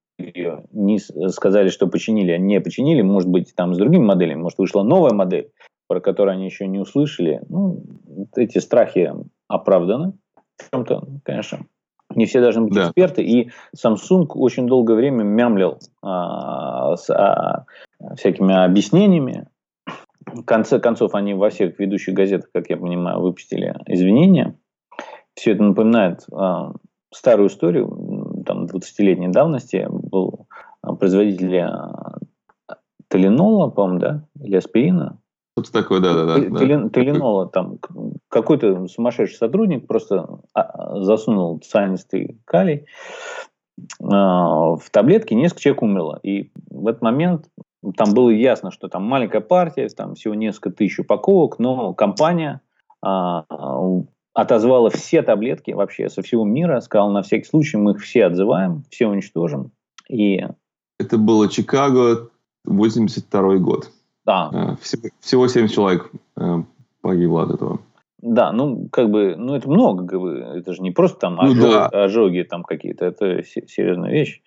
[0.71, 0.99] не
[1.29, 5.11] сказали, что починили, а не починили, может быть, там с другими моделями, может, вышла новая
[5.11, 5.51] модель,
[5.87, 7.41] про которую они еще не услышали.
[7.49, 7.83] Ну,
[8.35, 9.11] эти страхи
[9.47, 10.13] оправданы
[10.57, 11.65] в чем-то, конечно.
[12.13, 12.87] Не все должны быть да.
[12.87, 13.23] эксперты.
[13.23, 17.65] И Samsung очень долгое время мямлил а, с а,
[18.15, 19.47] всякими объяснениями.
[20.25, 24.55] В конце концов, они во всех ведущих газетах, как я понимаю, выпустили извинения.
[25.35, 26.73] Все это напоминает а,
[27.11, 29.87] старую историю, там, 20-летней давности.
[29.89, 30.47] Был
[30.81, 32.17] производитель а,
[33.09, 35.19] Теленола, по-моему, да, или аспирина,
[35.57, 36.89] что-то такое, да-да-да.
[36.89, 37.79] Теленола там
[38.27, 42.85] какой-то сумасшедший сотрудник просто а, засунул цианистый калий
[44.01, 46.19] а, в таблетки, несколько человек умерло.
[46.23, 47.49] И в этот момент
[47.95, 52.59] там было ясно, что там маленькая партия, там всего несколько тысяч упаковок, но компания
[53.01, 53.45] а,
[54.33, 58.83] отозвала все таблетки вообще со всего мира, сказала, на всякий случай мы их все отзываем,
[58.89, 59.71] все уничтожим.
[60.09, 60.45] И...
[60.99, 62.29] Это было Чикаго,
[62.65, 63.91] 82 год.
[64.25, 64.49] Да.
[64.53, 66.63] Э, всего, всего 7 человек э,
[67.01, 67.79] погибло от этого.
[68.21, 71.59] Да, ну, как бы, ну, это много, как бы, это же не просто там ожоги,
[71.59, 71.87] ну, да.
[71.87, 74.41] ожоги там какие-то, это серьезная вещь.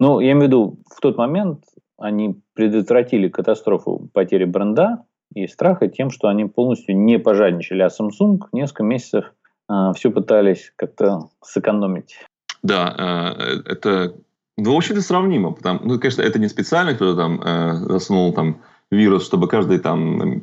[0.00, 1.64] Но я имею в виду, в тот момент
[1.98, 5.04] они предотвратили катастрофу потери бренда
[5.34, 9.32] и страха тем, что они полностью не пожадничали, а Samsung несколько месяцев
[9.70, 12.18] э, все пытались как-то сэкономить.
[12.62, 14.14] Да, э, это,
[14.56, 15.52] ну, в общем-то, сравнимо.
[15.52, 20.42] Потому, ну, конечно, это не специально кто-то там э, засунул там вирус, чтобы каждый там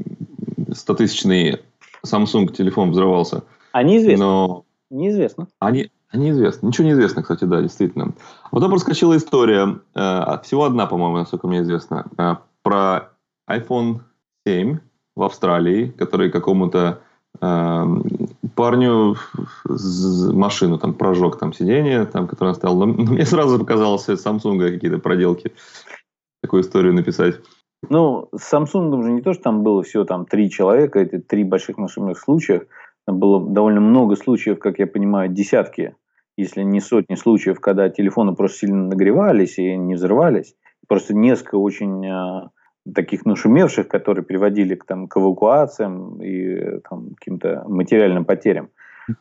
[0.69, 1.61] 100-тысячный
[2.05, 3.43] Samsung телефон взрывался.
[3.71, 4.25] А неизвестно.
[4.25, 4.65] Но...
[4.89, 5.47] Неизвестно.
[5.59, 6.67] Они, неизвестно.
[6.67, 8.13] Ничего не известно, кстати, да, действительно.
[8.51, 13.11] Потом проскочила история, э, всего одна, по-моему, насколько мне известно, э, про
[13.47, 13.99] iPhone
[14.47, 14.79] 7
[15.15, 17.01] в Австралии, который какому-то
[17.39, 17.85] э,
[18.55, 19.15] парню
[19.65, 22.77] машину там прожег там сиденье, там, которое он стоял.
[22.77, 25.53] Но, но мне сразу показалось Samsung какие-то проделки.
[26.41, 27.35] Такую историю написать.
[27.87, 31.43] Ну, с Samsung же не то, что там было всего там три человека, эти три
[31.43, 32.63] больших машинных случаях.
[33.05, 35.95] Там было довольно много случаев, как я понимаю, десятки,
[36.37, 40.55] если не сотни случаев, когда телефоны просто сильно нагревались и не взрывались.
[40.87, 42.49] Просто несколько очень э,
[42.93, 48.69] таких нашумевших, которые приводили к, там, к эвакуациям и там, каким-то материальным потерям.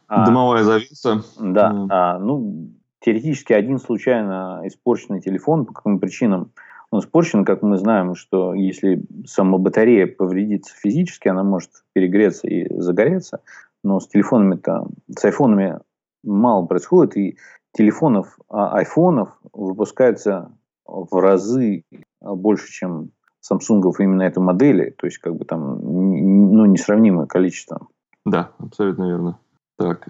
[0.09, 1.23] А, Дымовая завеса.
[1.39, 1.71] Да.
[1.73, 1.87] Mm.
[1.91, 6.51] А, ну, теоретически один случайно испорченный телефон по каким причинам–
[6.91, 12.81] он испорчен, как мы знаем, что если сама батарея повредится физически, она может перегреться и
[12.81, 13.43] загореться,
[13.85, 15.81] но с телефонами-то, с айфонами
[16.25, 17.39] мало происходит, и
[17.73, 20.53] телефонов, а айфонов выпускается
[20.87, 21.85] в разы
[22.21, 27.87] больше, чем самсунгов именно этой модели, то есть как бы там ну, несравнимое количество.
[28.25, 29.39] Да, абсолютно верно.
[29.77, 30.09] Так,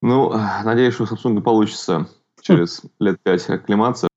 [0.00, 0.32] ну,
[0.64, 2.08] надеюсь, что у Samsung получится
[2.40, 4.09] через лет пять акклиматься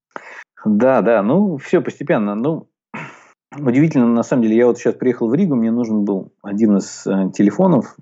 [0.65, 2.35] да, да, ну, все постепенно.
[2.35, 2.69] Ну,
[3.57, 7.05] удивительно, на самом деле, я вот сейчас приехал в Ригу, мне нужен был один из
[7.05, 7.95] э, телефонов,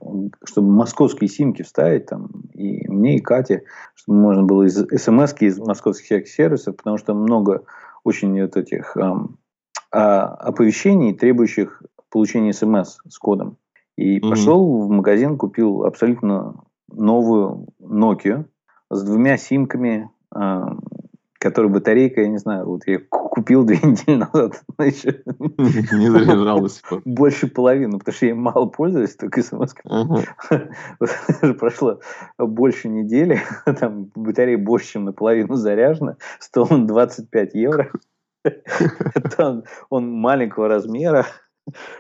[0.46, 3.64] чтобы московские симки вставить там, и мне, и Кате,
[3.96, 7.64] чтобы можно было из смс из московских сервисов, потому что много
[8.04, 9.02] очень вот этих э,
[9.92, 13.58] оповещений, требующих получения смс с кодом.
[13.98, 14.30] И mm-hmm.
[14.30, 18.46] пошел в магазин, купил абсолютно новую Nokia
[18.90, 20.10] с двумя симками,
[21.42, 26.82] который батарейка, я не знаю, вот я купил две недели назад, она еще не заряжалась.
[27.04, 29.74] Больше половины, потому что я мало пользуюсь, только смс
[31.60, 32.00] Прошло
[32.38, 33.42] больше недели,
[33.80, 37.92] там батарея больше, чем наполовину заряжена, стоил он 25 евро.
[39.90, 41.28] Он маленького размера,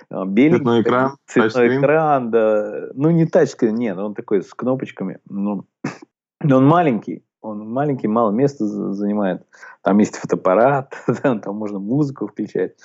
[0.09, 0.57] беленький.
[0.57, 1.17] Цветной экран.
[1.27, 2.87] Цветной экран, да.
[2.95, 5.19] Ну, не тачка, нет, он такой с кнопочками.
[5.29, 5.65] Ну,
[6.43, 9.45] он маленький, он маленький, мало места занимает.
[9.83, 12.75] Там есть фотоаппарат, там, там можно музыку включать.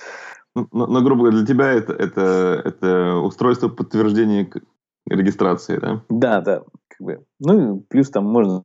[0.54, 4.50] Ну, но, но, грубо говоря, для тебя это, это, это устройство подтверждения
[5.08, 6.02] регистрации, да?
[6.08, 6.62] Да, да.
[6.88, 7.24] Как бы.
[7.40, 8.62] Ну, плюс там можно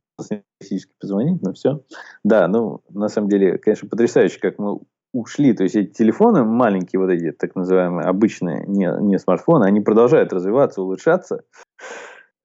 [0.62, 1.82] физически позвонить, но все.
[2.24, 4.80] Да, ну, на самом деле, конечно, потрясающе, как мы
[5.12, 5.52] ушли.
[5.52, 10.32] То есть эти телефоны маленькие, вот эти так называемые обычные, не, не смартфоны, они продолжают
[10.32, 11.44] развиваться, улучшаться.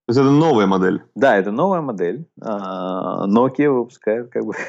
[0.07, 1.03] То есть это новая модель?
[1.15, 2.25] Да, это новая модель.
[2.41, 4.53] А, Nokia выпускает как бы.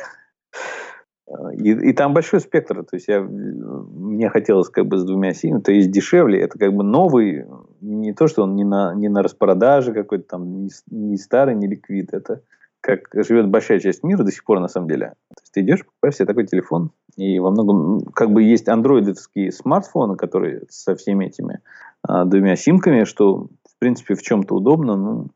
[1.58, 2.82] И, и там большой спектр.
[2.84, 5.60] То есть я, мне хотелось как бы с двумя синями.
[5.60, 6.40] То есть дешевле.
[6.40, 7.44] Это как бы новый.
[7.82, 11.68] Не то, что он не на, не на распродаже какой-то там, не, не старый, не
[11.68, 12.14] ликвид.
[12.14, 12.40] Это
[12.80, 15.12] как живет большая часть мира до сих пор на самом деле.
[15.28, 19.52] То есть ты идешь, покупаешь себе такой телефон, и во многом как бы есть андроидовские
[19.52, 21.60] смартфоны, которые со всеми этими
[22.02, 24.96] а, двумя симками, что в принципе, в чем-то удобно.
[24.96, 25.28] Ну,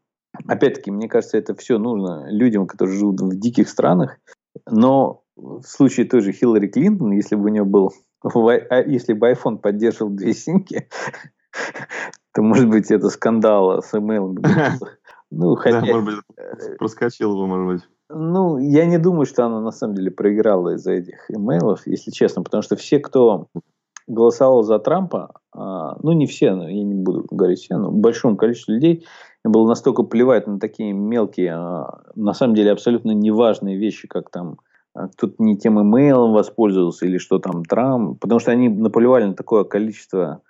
[0.48, 4.18] опять-таки, мне кажется, это все нужно людям, которые живут в диких странах.
[4.68, 7.92] Но в случае той же Хиллари Клинтон, если бы у нее был,
[8.24, 10.88] а если бы iPhone поддерживал две симки,
[12.34, 14.36] то, может быть, это скандал с email.
[15.30, 15.80] Ну, хотя...
[15.80, 17.88] Да, может быть, проскочил бы, может быть.
[18.10, 22.42] Ну, я не думаю, что она на самом деле проиграла из-за этих имейлов, если честно,
[22.42, 23.46] потому что все, кто
[24.08, 28.72] голосовал за Трампа, ну не все, но я не буду говорить все, но большому количеству
[28.72, 29.04] людей
[29.44, 34.58] было настолько плевать на такие мелкие, а, на самом деле абсолютно неважные вещи, как там
[34.94, 39.34] а, кто-то не тем имейлом воспользовался или что там Трамп, потому что они наплевали на
[39.34, 40.42] такое количество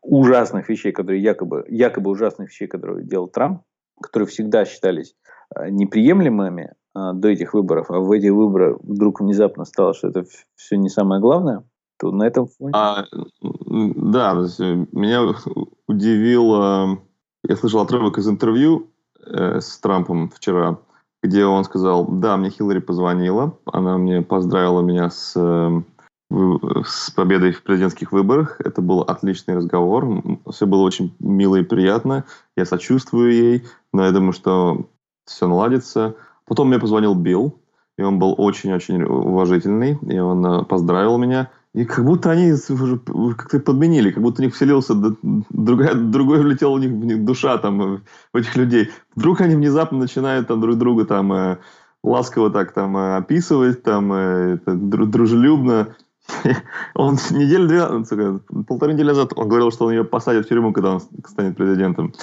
[0.00, 3.62] ужасных вещей, которые якобы, якобы ужасных вещей, которые делал Трамп,
[4.00, 5.16] которые всегда считались
[5.70, 10.76] неприемлемыми а, до этих выборов, а в эти выборы вдруг внезапно стало, что это все
[10.76, 11.64] не самое главное,
[12.02, 12.72] то на этом фоне...
[12.74, 13.06] А,
[13.40, 15.34] да, меня
[15.86, 16.98] удивило...
[17.44, 18.90] Я слышал отрывок из интервью
[19.24, 20.78] э, с Трампом вчера,
[21.22, 25.80] где он сказал, да, мне Хиллари позвонила, она мне поздравила меня с, э,
[26.84, 28.60] с победой в президентских выборах.
[28.60, 32.24] Это был отличный разговор, все было очень мило и приятно.
[32.56, 34.86] Я сочувствую ей, но я думаю, что
[35.24, 36.16] все наладится.
[36.46, 37.60] Потом мне позвонил Билл,
[37.96, 41.50] и он был очень-очень уважительный, и он э, поздравил меня.
[41.74, 46.74] И как будто они уже как-то подменили, как будто у них вселился, другая, другой влетел
[46.74, 48.00] у них, в них душа там, э,
[48.32, 48.90] в этих людей.
[49.16, 51.58] Вдруг они внезапно начинают там друг друга там э,
[52.04, 55.96] ласково так там описывать, там дружелюбно.
[56.94, 60.92] Он неделю, две, полторы недели назад он говорил, что он ее посадит в тюрьму, когда
[60.92, 62.14] он станет президентом.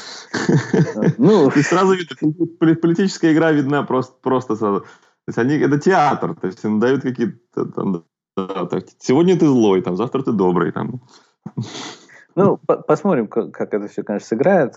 [1.17, 4.81] Ну, и сразу видно, политическая игра видна просто, просто сразу.
[4.81, 4.85] То
[5.27, 8.03] есть они, это театр, то есть им дают какие-то там,
[8.47, 10.71] да, так, сегодня ты злой, там, завтра ты добрый.
[10.71, 11.01] Там.
[12.35, 14.75] Ну, по посмотрим, как, как это все, конечно, сыграет.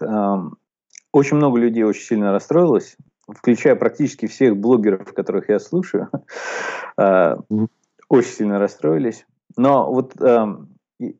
[1.13, 2.97] Очень много людей очень сильно расстроилось,
[3.29, 6.09] включая практически всех блогеров, которых я слушаю.
[6.99, 7.39] А,
[8.11, 9.25] очень сильно расстроились.
[9.57, 10.47] Но вот э,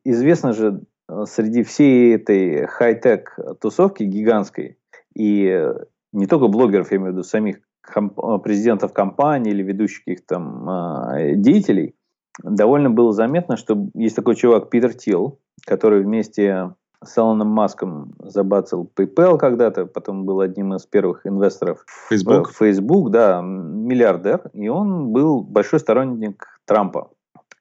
[0.03, 4.77] известно же э, среди всей этой хай-тек тусовки гигантской,
[5.15, 5.67] и
[6.11, 10.25] не только блогеров, я имею в виду самих комп- э, президентов компаний или ведущих их
[10.25, 11.95] там э, деятелей,
[12.41, 16.71] довольно было заметно, что есть такой чувак Питер Тилл, который вместе
[17.03, 22.49] с Элоном Маском забацал PayPal когда-то, потом был одним из первых инвесторов Facebook.
[22.49, 27.11] в Facebook, да, миллиардер, и он был большой сторонник Трампа.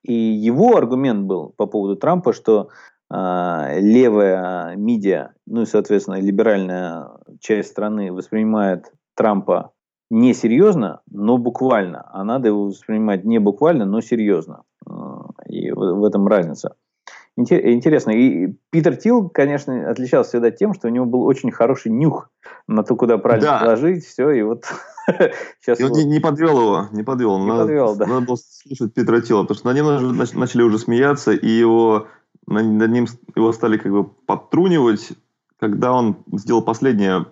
[0.02, 2.68] И его аргумент был по поводу Трампа, что
[3.10, 7.08] э, левая медиа, ну и, соответственно, либеральная
[7.40, 9.72] часть страны воспринимает Трампа
[10.12, 12.06] не серьезно, но буквально.
[12.12, 14.64] А надо его воспринимать не буквально, но серьезно.
[15.46, 16.76] И в, этом разница.
[17.34, 18.10] Интересно.
[18.10, 22.28] И Питер Тил, конечно, отличался всегда тем, что у него был очень хороший нюх
[22.68, 23.60] на то, куда правильно да.
[23.60, 24.66] положить, все, и вот
[25.62, 25.80] сейчас...
[25.80, 27.38] И он не, не подвел его, не подвел.
[27.38, 28.06] Не надо, подвел, да.
[28.06, 32.08] Надо было слушать Питера Тила, потому что на нем начали уже смеяться, и его,
[32.46, 35.12] над ним его стали как бы подтрунивать,
[35.58, 37.24] когда он сделал последнее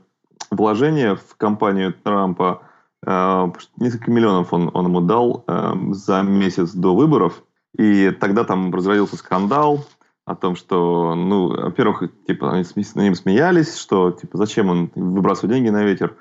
[0.51, 2.70] вложение в компанию Трампа, э,
[3.05, 7.43] несколько миллионов он, он ему дал э, за месяц до выборов,
[7.77, 9.85] и тогда там разразился скандал
[10.27, 15.55] о том, что, ну, во-первых, типа, они на ним смеялись, что, типа, зачем он выбрасывает
[15.55, 16.17] деньги на ветер.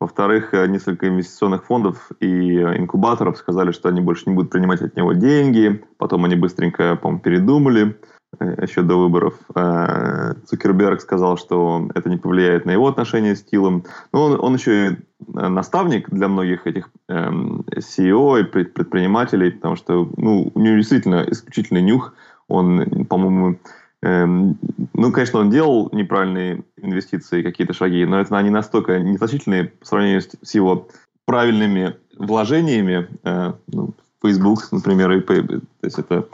[0.00, 5.12] Во-вторых, несколько инвестиционных фондов и инкубаторов сказали, что они больше не будут принимать от него
[5.12, 5.84] деньги.
[5.98, 8.00] Потом они быстренько, по-моему, передумали
[8.38, 9.34] еще до выборов.
[9.54, 13.84] Э, Цукерберг сказал, что это не повлияет на его отношения с Тилом.
[14.12, 19.76] Но он, он еще и э, наставник для многих этих эм, CEO и предпринимателей, потому
[19.76, 22.14] что ну, у него действительно исключительный нюх.
[22.48, 23.58] Он, по-моему,
[24.02, 24.58] эм,
[24.94, 30.22] ну, конечно, он делал неправильные инвестиции, какие-то шаги, но это они настолько незначительные по сравнению
[30.22, 30.88] с, с его
[31.26, 33.08] правильными вложениями.
[33.24, 36.28] Э, ну, Facebook, например, и, то есть это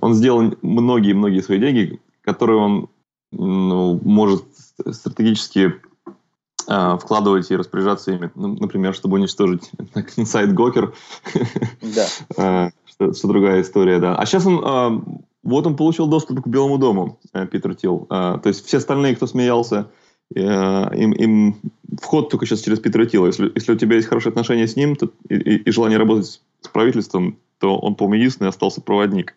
[0.00, 2.88] он сделал многие-многие свои деньги, которые он
[3.32, 4.44] ну, может
[4.90, 5.74] стратегически
[6.68, 8.30] э, вкладывать и распоряжаться ими.
[8.34, 9.70] Ну, например, чтобы уничтожить
[10.24, 10.94] сайт Гокер.
[11.82, 12.06] Да.
[12.36, 14.16] Э, что, что другая история, да.
[14.16, 15.00] А сейчас он, э,
[15.42, 18.06] вот он получил доступ к Белому дому, э, Питер Тилл.
[18.10, 19.90] Э, то есть все остальные, кто смеялся,
[20.34, 21.56] э, им, им
[22.00, 23.26] вход только сейчас через Питера Тилла.
[23.26, 26.40] Если, если у тебя есть хорошие отношения с ним то, и, и, и желание работать
[26.60, 29.34] с правительством, то он, по-моему, единственный остался проводник.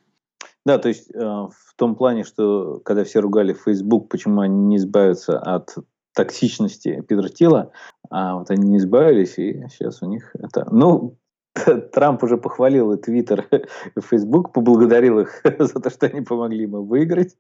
[0.66, 4.78] Да, то есть э, в том плане, что когда все ругали Facebook, почему они не
[4.78, 5.76] избавятся от
[6.14, 7.72] токсичности Питера Тила,
[8.10, 10.68] а вот они не избавились, и сейчас у них это...
[10.72, 11.18] Ну,
[11.93, 16.84] Трамп уже похвалил и Твиттер, и Фейсбук, поблагодарил их за то, что они помогли ему
[16.84, 17.36] выиграть.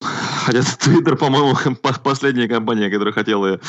[0.00, 1.54] Хотя Твиттер, по-моему,
[2.02, 3.60] последняя компания, которая хотела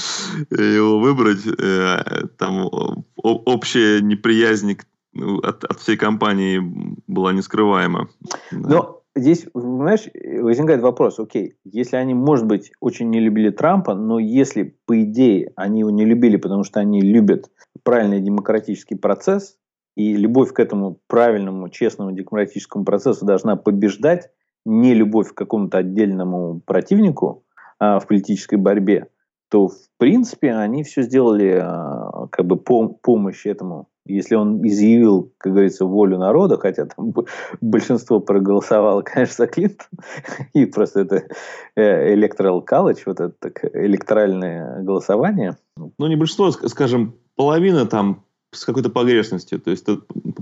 [0.49, 2.69] его выбрать, э, там
[3.15, 4.75] общая неприязнь ну,
[5.15, 6.61] от, от всей компании
[7.07, 8.09] была нескрываема.
[8.51, 10.07] Но здесь, понимаешь,
[10.41, 15.51] возникает вопрос, окей, если они, может быть, очень не любили Трампа, но если, по идее,
[15.55, 17.49] они его не любили, потому что они любят
[17.83, 19.57] правильный демократический процесс,
[19.95, 24.31] и любовь к этому правильному, честному демократическому процессу должна побеждать
[24.65, 27.43] не любовь к какому-то отдельному противнику
[27.79, 29.07] а, в политической борьбе,
[29.53, 33.87] то в принципе они все сделали а, как бы по помощь этому.
[34.03, 37.13] Если он изъявил, как говорится, волю народа, хотя там
[37.61, 39.87] большинство проголосовало, конечно, за Клинтон,
[40.53, 41.27] и просто это
[41.75, 45.55] э, electoral college, вот это так, электоральное голосование.
[45.77, 48.23] Ну, не большинство, скажем, половина там
[48.53, 49.59] с какой-то погрешностью.
[49.59, 49.85] То есть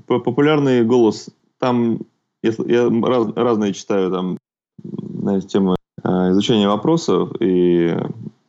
[0.07, 1.99] популярный голос там,
[2.43, 4.37] если, я раз, разные читаю там
[4.81, 7.93] на тему э, изучения вопросов, и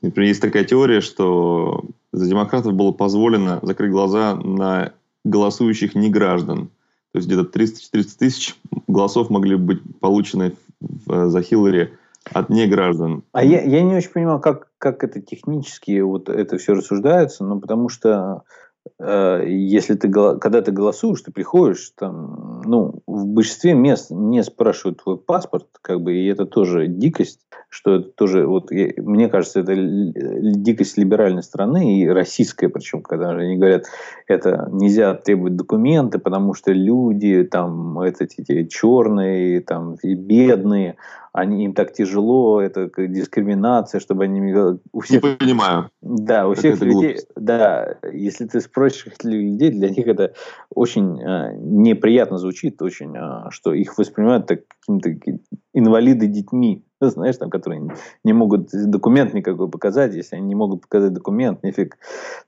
[0.03, 4.93] например, есть такая теория, что за демократов было позволено закрыть глаза на
[5.25, 6.69] голосующих не граждан.
[7.13, 11.93] То есть где-то 300-400 тысяч голосов могли быть получены в, за Хиллари
[12.33, 13.23] от неграждан.
[13.33, 17.61] А я, я не очень понимаю, как, как это технически вот это все рассуждается, ну,
[17.61, 24.11] потому что Э, если ты, когда ты голосуешь, ты приходишь, там, ну, в большинстве мест
[24.11, 29.28] не спрашивают твой паспорт, как бы, и это тоже дикость, что это тоже, вот, мне
[29.28, 33.85] кажется, это дикость либеральной страны и российская, причем, когда они говорят,
[34.26, 40.97] это нельзя требовать документы, потому что люди, там, это эти черные, там, и бедные,
[41.33, 44.55] они, им так тяжело, это дискриминация, чтобы они...
[44.93, 45.91] У всех, Не понимаю.
[46.03, 47.20] Да, у всех людей...
[47.37, 50.35] Да, если ты спросишь людей, для них это
[50.74, 55.39] очень э, неприятно звучит, очень, э, что их воспринимают так какими-то
[55.72, 57.89] инвалиды детьми, знаешь, там, которые
[58.24, 61.97] не могут документ никакой показать, если они не могут показать документ, нифиг.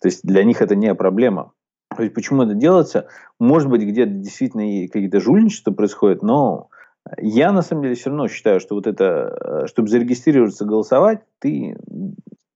[0.00, 1.52] То есть для них это не проблема.
[1.96, 3.06] То есть почему это делается?
[3.38, 6.68] Может быть, где-то действительно какие-то жульничества происходят, но
[7.18, 11.76] я, на самом деле, все равно считаю, что вот это, э, чтобы зарегистрироваться, голосовать, ты,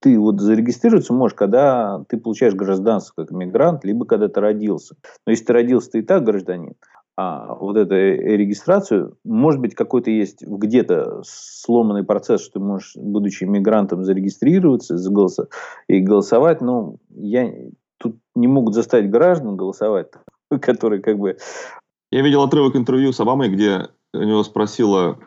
[0.01, 4.97] ты вот зарегистрироваться можешь, когда ты получаешь гражданство как мигрант, либо когда ты родился.
[5.27, 6.75] Но если ты родился, ты и так гражданин.
[7.17, 12.93] А вот эту э, регистрацию, может быть, какой-то есть где-то сломанный процесс, что ты можешь,
[12.97, 14.97] будучи мигрантом, зарегистрироваться
[15.89, 17.53] и голосовать, но я
[17.99, 20.09] тут не могут заставить граждан голосовать,
[20.61, 21.37] которые как бы...
[22.11, 25.19] Я видел отрывок интервью с Обамой, где у него спросила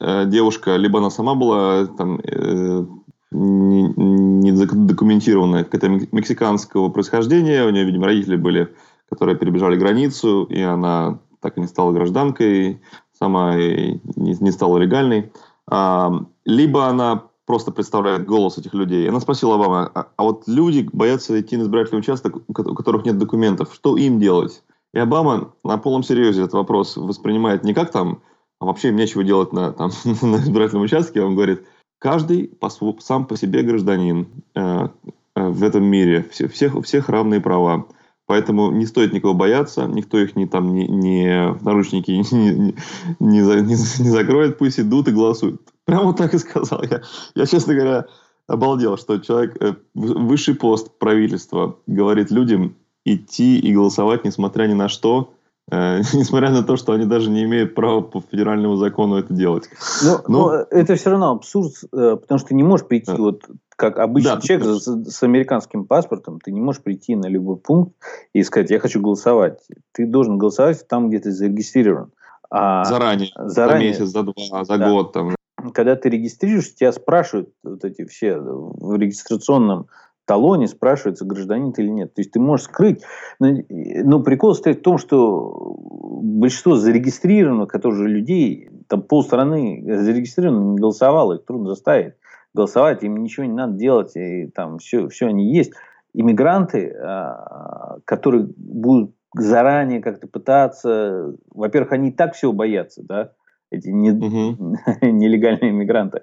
[0.00, 2.84] э, девушка, либо она сама была там э,
[3.30, 8.74] не, не документированная, какая-то мексиканского происхождения, у нее, видимо, родители были,
[9.08, 12.80] которые перебежали границу, и она так и не стала гражданкой,
[13.12, 15.32] сама не стала легальной.
[15.68, 16.12] А,
[16.44, 19.08] либо она просто представляет голос этих людей.
[19.08, 23.18] Она спросила Обама, а, а вот люди боятся идти на избирательный участок, у которых нет
[23.18, 24.62] документов, что им делать?
[24.96, 28.22] И Обама на полном серьезе этот вопрос воспринимает не как там,
[28.58, 29.90] а вообще им нечего делать на, там,
[30.22, 31.20] на избирательном участке.
[31.20, 31.66] Он говорит,
[31.98, 34.88] каждый по, сам по себе гражданин э,
[35.34, 36.26] э, в этом мире.
[36.30, 37.88] Все, всех, у всех равные права.
[38.24, 42.74] Поэтому не стоит никого бояться, никто их не, там, не, не в наручники не, не,
[43.20, 45.60] не, не, не закроет, пусть идут и голосуют.
[45.84, 46.82] Прямо так и сказал.
[46.84, 47.02] Я,
[47.34, 48.06] я честно говоря,
[48.46, 52.76] обалдел, что человек, э, высший пост правительства говорит людям,
[53.06, 55.32] идти и голосовать, несмотря ни на что,
[55.70, 59.68] э, несмотря на то, что они даже не имеют права по федеральному закону это делать.
[60.04, 63.12] Но, ну, но, но это все равно абсурд, э, потому что ты не можешь прийти
[63.12, 63.16] да.
[63.16, 63.42] вот
[63.76, 67.94] как обычный да, человек с, с американским паспортом, ты не можешь прийти на любой пункт
[68.32, 69.60] и сказать, я хочу голосовать.
[69.92, 72.10] Ты должен голосовать там, где ты зарегистрирован.
[72.50, 74.88] А заранее, заранее, за месяц, за два, за да.
[74.88, 75.12] год.
[75.12, 75.34] Там.
[75.74, 79.88] Когда ты регистрируешь, тебя спрашивают вот эти все в регистрационном
[80.26, 82.14] талоне спрашивается, гражданин ты или нет.
[82.14, 83.02] То есть ты можешь скрыть.
[83.38, 90.72] Но, но прикол стоит в том, что большинство зарегистрированных, которые же людей, там полстраны зарегистрировано,
[90.72, 92.14] не голосовало, их трудно заставить
[92.54, 95.72] голосовать, им ничего не надо делать, и там все, все они есть.
[96.14, 103.32] Иммигранты, а, которые будут заранее как-то пытаться, во-первых, они и так всего боятся, да,
[103.76, 104.76] эти не, угу.
[105.02, 106.22] нелегальные иммигранты,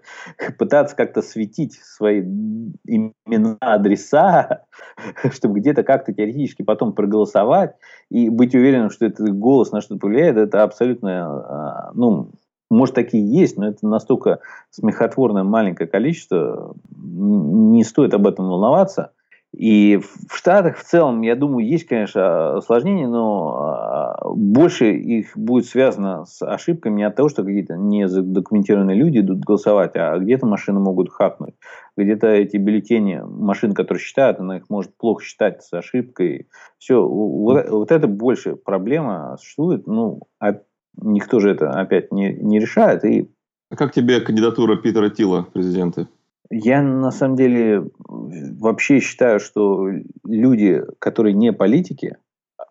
[0.58, 4.66] пытаться как-то светить свои имена, адреса,
[5.32, 7.76] чтобы где-то как-то теоретически потом проголосовать
[8.10, 12.32] и быть уверенным, что этот голос на что-то влияет, это абсолютно, а, ну,
[12.70, 14.40] может, такие есть, но это настолько
[14.72, 19.12] смехотворное маленькое количество, не стоит об этом волноваться.
[19.56, 25.68] И в Штатах в целом, я думаю, есть, конечно, осложнения, но а, больше их будет
[25.68, 30.80] связано с ошибками не от того, что какие-то незадокументированные люди идут голосовать, а где-то машины
[30.80, 31.54] могут хакнуть.
[31.96, 36.48] Где-то эти бюллетени машин, которые считают, она их может плохо считать с ошибкой.
[36.80, 39.86] Все, вот, вот это больше проблема существует.
[39.86, 40.60] Ну, а
[41.00, 43.06] никто же это опять не, не решает.
[43.06, 43.30] И...
[43.70, 46.08] А как тебе кандидатура Питера Тила в президенты?
[46.50, 49.88] Я на самом деле вообще считаю, что
[50.26, 52.18] люди, которые не политики,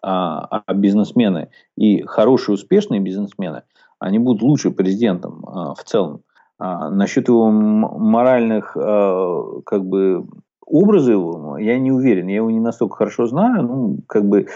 [0.03, 3.63] а, а бизнесмены и хорошие, успешные бизнесмены,
[3.99, 6.23] они будут лучше президентом а, в целом.
[6.59, 10.27] А, насчет его моральных а, как бы
[10.67, 14.47] образа его, я не уверен, я его не настолько хорошо знаю, ну, как бы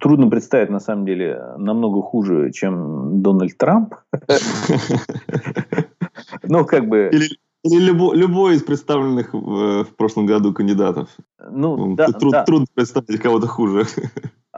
[0.00, 3.94] трудно представить, на самом деле, намного хуже, чем Дональд Трамп.
[6.48, 7.10] Ну, как бы...
[7.12, 7.28] Или,
[7.66, 11.08] или любо, любой из представленных в, в прошлом году кандидатов.
[11.50, 12.44] Ну, да, труд, да.
[12.44, 13.84] Трудно представить кого-то хуже.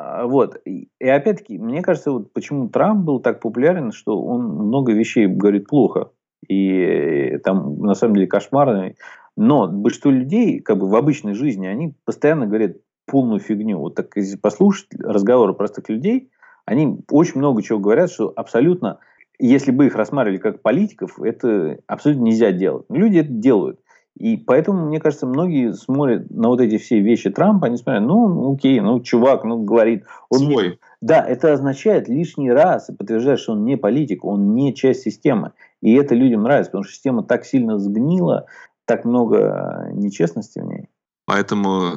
[0.01, 0.61] А, вот.
[0.65, 5.67] И опять-таки, мне кажется, вот почему Трамп был так популярен, что он много вещей говорит
[5.67, 6.13] плохо.
[6.49, 8.95] И там, на самом деле, кошмарный.
[9.37, 13.79] Но большинство людей, как бы в обычной жизни, они постоянно говорят полную фигню.
[13.79, 16.31] Вот так, если послушать разговоры простых людей,
[16.65, 18.99] они очень много чего говорят, что абсолютно
[19.39, 22.87] если бы их рассматривали как политиков, это абсолютно нельзя делать.
[22.89, 23.81] Люди это делают.
[24.19, 28.53] И поэтому, мне кажется, многие смотрят на вот эти все вещи Трампа, они смотрят, ну,
[28.53, 30.05] окей, ну, чувак, ну, говорит.
[30.29, 30.69] Он Свой.
[30.71, 30.79] Не...
[31.01, 35.53] Да, это означает лишний раз и подтверждает, что он не политик, он не часть системы.
[35.81, 38.47] И это людям нравится, потому что система так сильно сгнила,
[38.87, 40.89] так много нечестности в ней.
[41.25, 41.93] Поэтому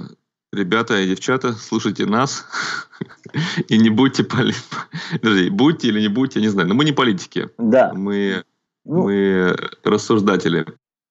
[0.54, 2.46] ребята и девчата, слушайте нас
[3.68, 4.54] и не будьте поли...
[5.12, 6.68] Подожди, будьте или не будьте, я не знаю.
[6.68, 7.50] Но мы не политики.
[7.58, 7.94] Да.
[7.94, 8.44] Мы,
[8.86, 10.66] ну, мы рассуждатели.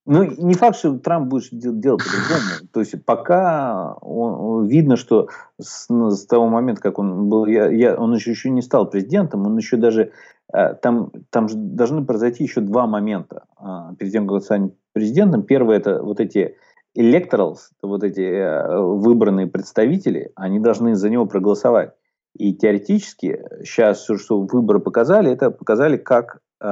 [0.07, 2.69] Ну, не факт, что Трамп будет делать по-другому.
[2.73, 5.29] То есть, пока он, видно, что
[5.61, 9.47] с, с того момента, как он был, я, я, он еще, еще не стал президентом,
[9.47, 10.13] он еще даже,
[10.53, 14.75] э, там, там же должны произойти еще два момента э, перед тем, как он станет
[14.93, 15.43] президентом.
[15.43, 16.57] Первое, это вот эти
[16.97, 21.93] electorals, вот эти э, выбранные представители, они должны за него проголосовать.
[22.37, 26.67] И теоретически сейчас все, что выборы показали, это показали, как э,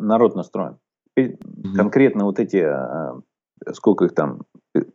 [0.00, 0.78] народ настроен.
[1.18, 1.74] Mm-hmm.
[1.76, 3.20] Конкретно вот эти, э,
[3.72, 4.42] сколько их там,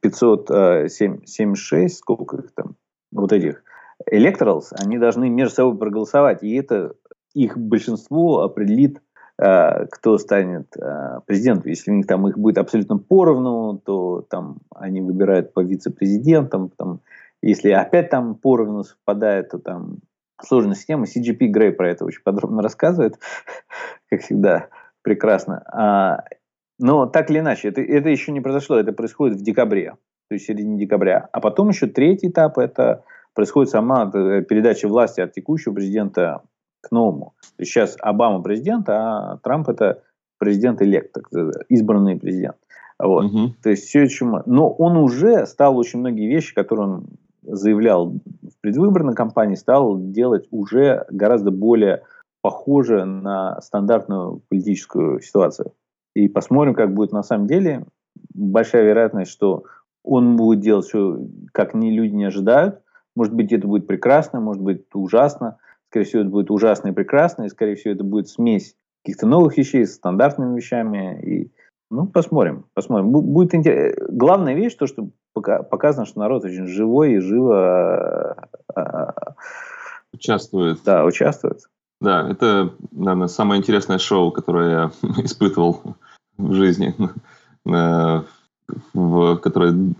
[0.01, 2.75] 576, сколько их там,
[3.11, 3.63] вот этих
[4.09, 6.43] electorals, они должны между собой проголосовать.
[6.43, 6.95] И это
[7.33, 9.04] их большинство определит Э,
[9.37, 11.69] кто станет э, президентом.
[11.69, 16.69] Если у них там их будет абсолютно поровну, то там они выбирают по вице-президентам.
[16.69, 17.01] Там,
[17.41, 19.97] если опять там поровну совпадает, то там
[20.41, 21.05] сложная система.
[21.05, 23.19] CGP Грей про это очень подробно рассказывает,
[24.09, 24.69] как всегда,
[25.01, 25.63] прекрасно.
[25.67, 26.23] А,
[26.79, 29.95] но так или иначе, это, это еще не произошло, это происходит в декабре,
[30.29, 31.27] то есть в середине декабря.
[31.31, 36.41] А потом еще третий этап, это происходит сама э, передача власти от текущего президента
[36.87, 37.33] к новому.
[37.57, 40.01] Сейчас Обама президент, а Трамп это
[40.37, 41.17] президент-элект,
[41.69, 42.57] избранный президент.
[42.99, 43.25] Вот.
[43.25, 43.55] Угу.
[43.63, 44.43] То есть все еще...
[44.45, 47.05] Но он уже стал очень многие вещи, которые он
[47.43, 52.03] заявлял в предвыборной кампании, стал делать уже гораздо более
[52.41, 55.73] похоже на стандартную политическую ситуацию.
[56.15, 57.85] И посмотрим, как будет на самом деле.
[58.33, 59.63] Большая вероятность, что
[60.03, 61.19] он будет делать все,
[61.51, 62.81] как не люди не ожидают.
[63.15, 65.57] Может быть, это будет прекрасно, может быть, ужасно.
[65.89, 69.57] Скорее всего, это будет ужасно и прекрасно, и, скорее всего, это будет смесь каких-то новых
[69.57, 71.21] вещей с стандартными вещами.
[71.21, 71.51] И,
[71.91, 73.11] ну, посмотрим, посмотрим.
[73.11, 74.05] Будет интересно.
[74.09, 79.35] Главная вещь, то, что показано, что народ очень живой и живо а, а,
[80.11, 80.79] участвует.
[80.83, 81.59] Да, участвует.
[82.01, 84.91] Да, это, наверное, самое интересное шоу, которое я
[85.23, 85.81] испытывал
[86.37, 86.95] в жизни,
[88.93, 89.93] в которое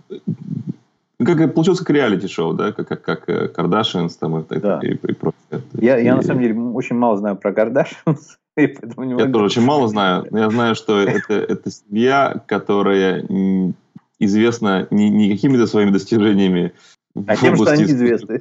[1.24, 4.80] как получилось как реалити-шоу, да, как, как, как Кардашинс там и, да.
[4.82, 5.62] и, и, и прочее.
[5.74, 6.04] Я, и...
[6.04, 8.38] я на самом деле очень мало знаю про Кардашинс.
[8.56, 10.26] Я тоже очень мало знаю.
[10.30, 13.22] Но я знаю, что это, это семья, которая
[14.18, 16.72] известна не, не какими-то своими достижениями
[17.26, 18.40] а тем, что они известны.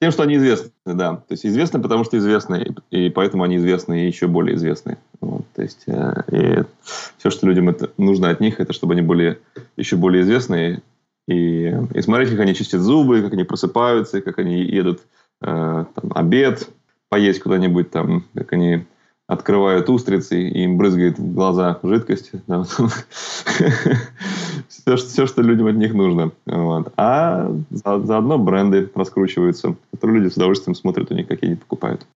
[0.00, 1.16] Тем, что они известны, да.
[1.16, 4.96] То есть известны, потому что известны, и поэтому они известны и еще более известны.
[5.20, 6.64] Вот, то есть э, и
[7.18, 9.38] все, что людям это, нужно от них, это чтобы они были
[9.76, 10.80] еще более известны,
[11.30, 15.00] и, и смотреть, как они чистят зубы, как они просыпаются, как они едут
[15.42, 16.68] э, там, обед,
[17.08, 18.84] поесть куда-нибудь там, как они
[19.28, 22.32] открывают устрицы, и им брызгает в глаза жидкость.
[22.48, 22.64] Да.
[24.68, 26.32] все, все, что людям от них нужно.
[26.46, 26.92] Вот.
[26.96, 32.06] А за, заодно бренды раскручиваются, которые люди с удовольствием смотрят у них, какие они покупают.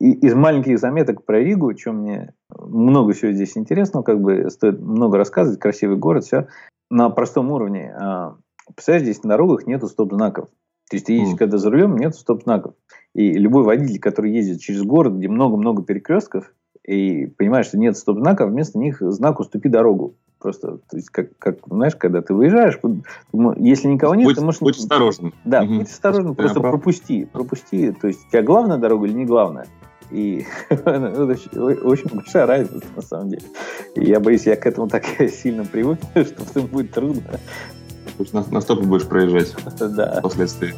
[0.00, 5.18] Из маленьких заметок про Ригу, чем мне много всего здесь интересного, как бы стоит много
[5.18, 6.48] рассказывать, красивый город, все
[6.92, 7.94] на простом уровне.
[7.98, 8.36] А,
[8.74, 10.48] Представляешь, здесь на дорогах нету стоп-знаков.
[10.88, 11.38] То есть ты едешь, mm.
[11.38, 12.74] когда за рулем, нет стоп-знаков.
[13.14, 16.52] И любой водитель, который ездит через город, где много-много перекрестков,
[16.86, 20.16] и понимаешь, что нет стоп-знаков, вместо них знак «Уступи дорогу».
[20.38, 22.78] Просто, то есть, как, как знаешь, когда ты выезжаешь,
[23.56, 24.60] если никого нет, будь, ты можешь...
[24.60, 25.32] Будь осторожен.
[25.44, 25.78] Да, угу.
[25.78, 26.72] будь осторожен, просто прав.
[26.72, 27.92] пропусти, пропусти.
[27.92, 29.66] То есть, у тебя главная дорога или не главная?
[30.10, 30.98] И это
[31.62, 33.44] очень большая разница, на самом деле.
[33.96, 37.22] И я боюсь, я к этому так сильно привык, что потом будет трудно.
[38.32, 39.54] На, на стопы будешь проезжать.
[39.78, 40.18] Да.
[40.20, 40.74] Впоследствии.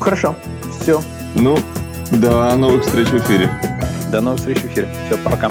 [0.00, 0.34] Хорошо.
[0.80, 1.00] Все.
[1.34, 1.58] Ну,
[2.12, 3.50] до новых встреч в эфире.
[4.10, 4.88] До новых встреч в эфире.
[5.06, 5.48] Все, пока.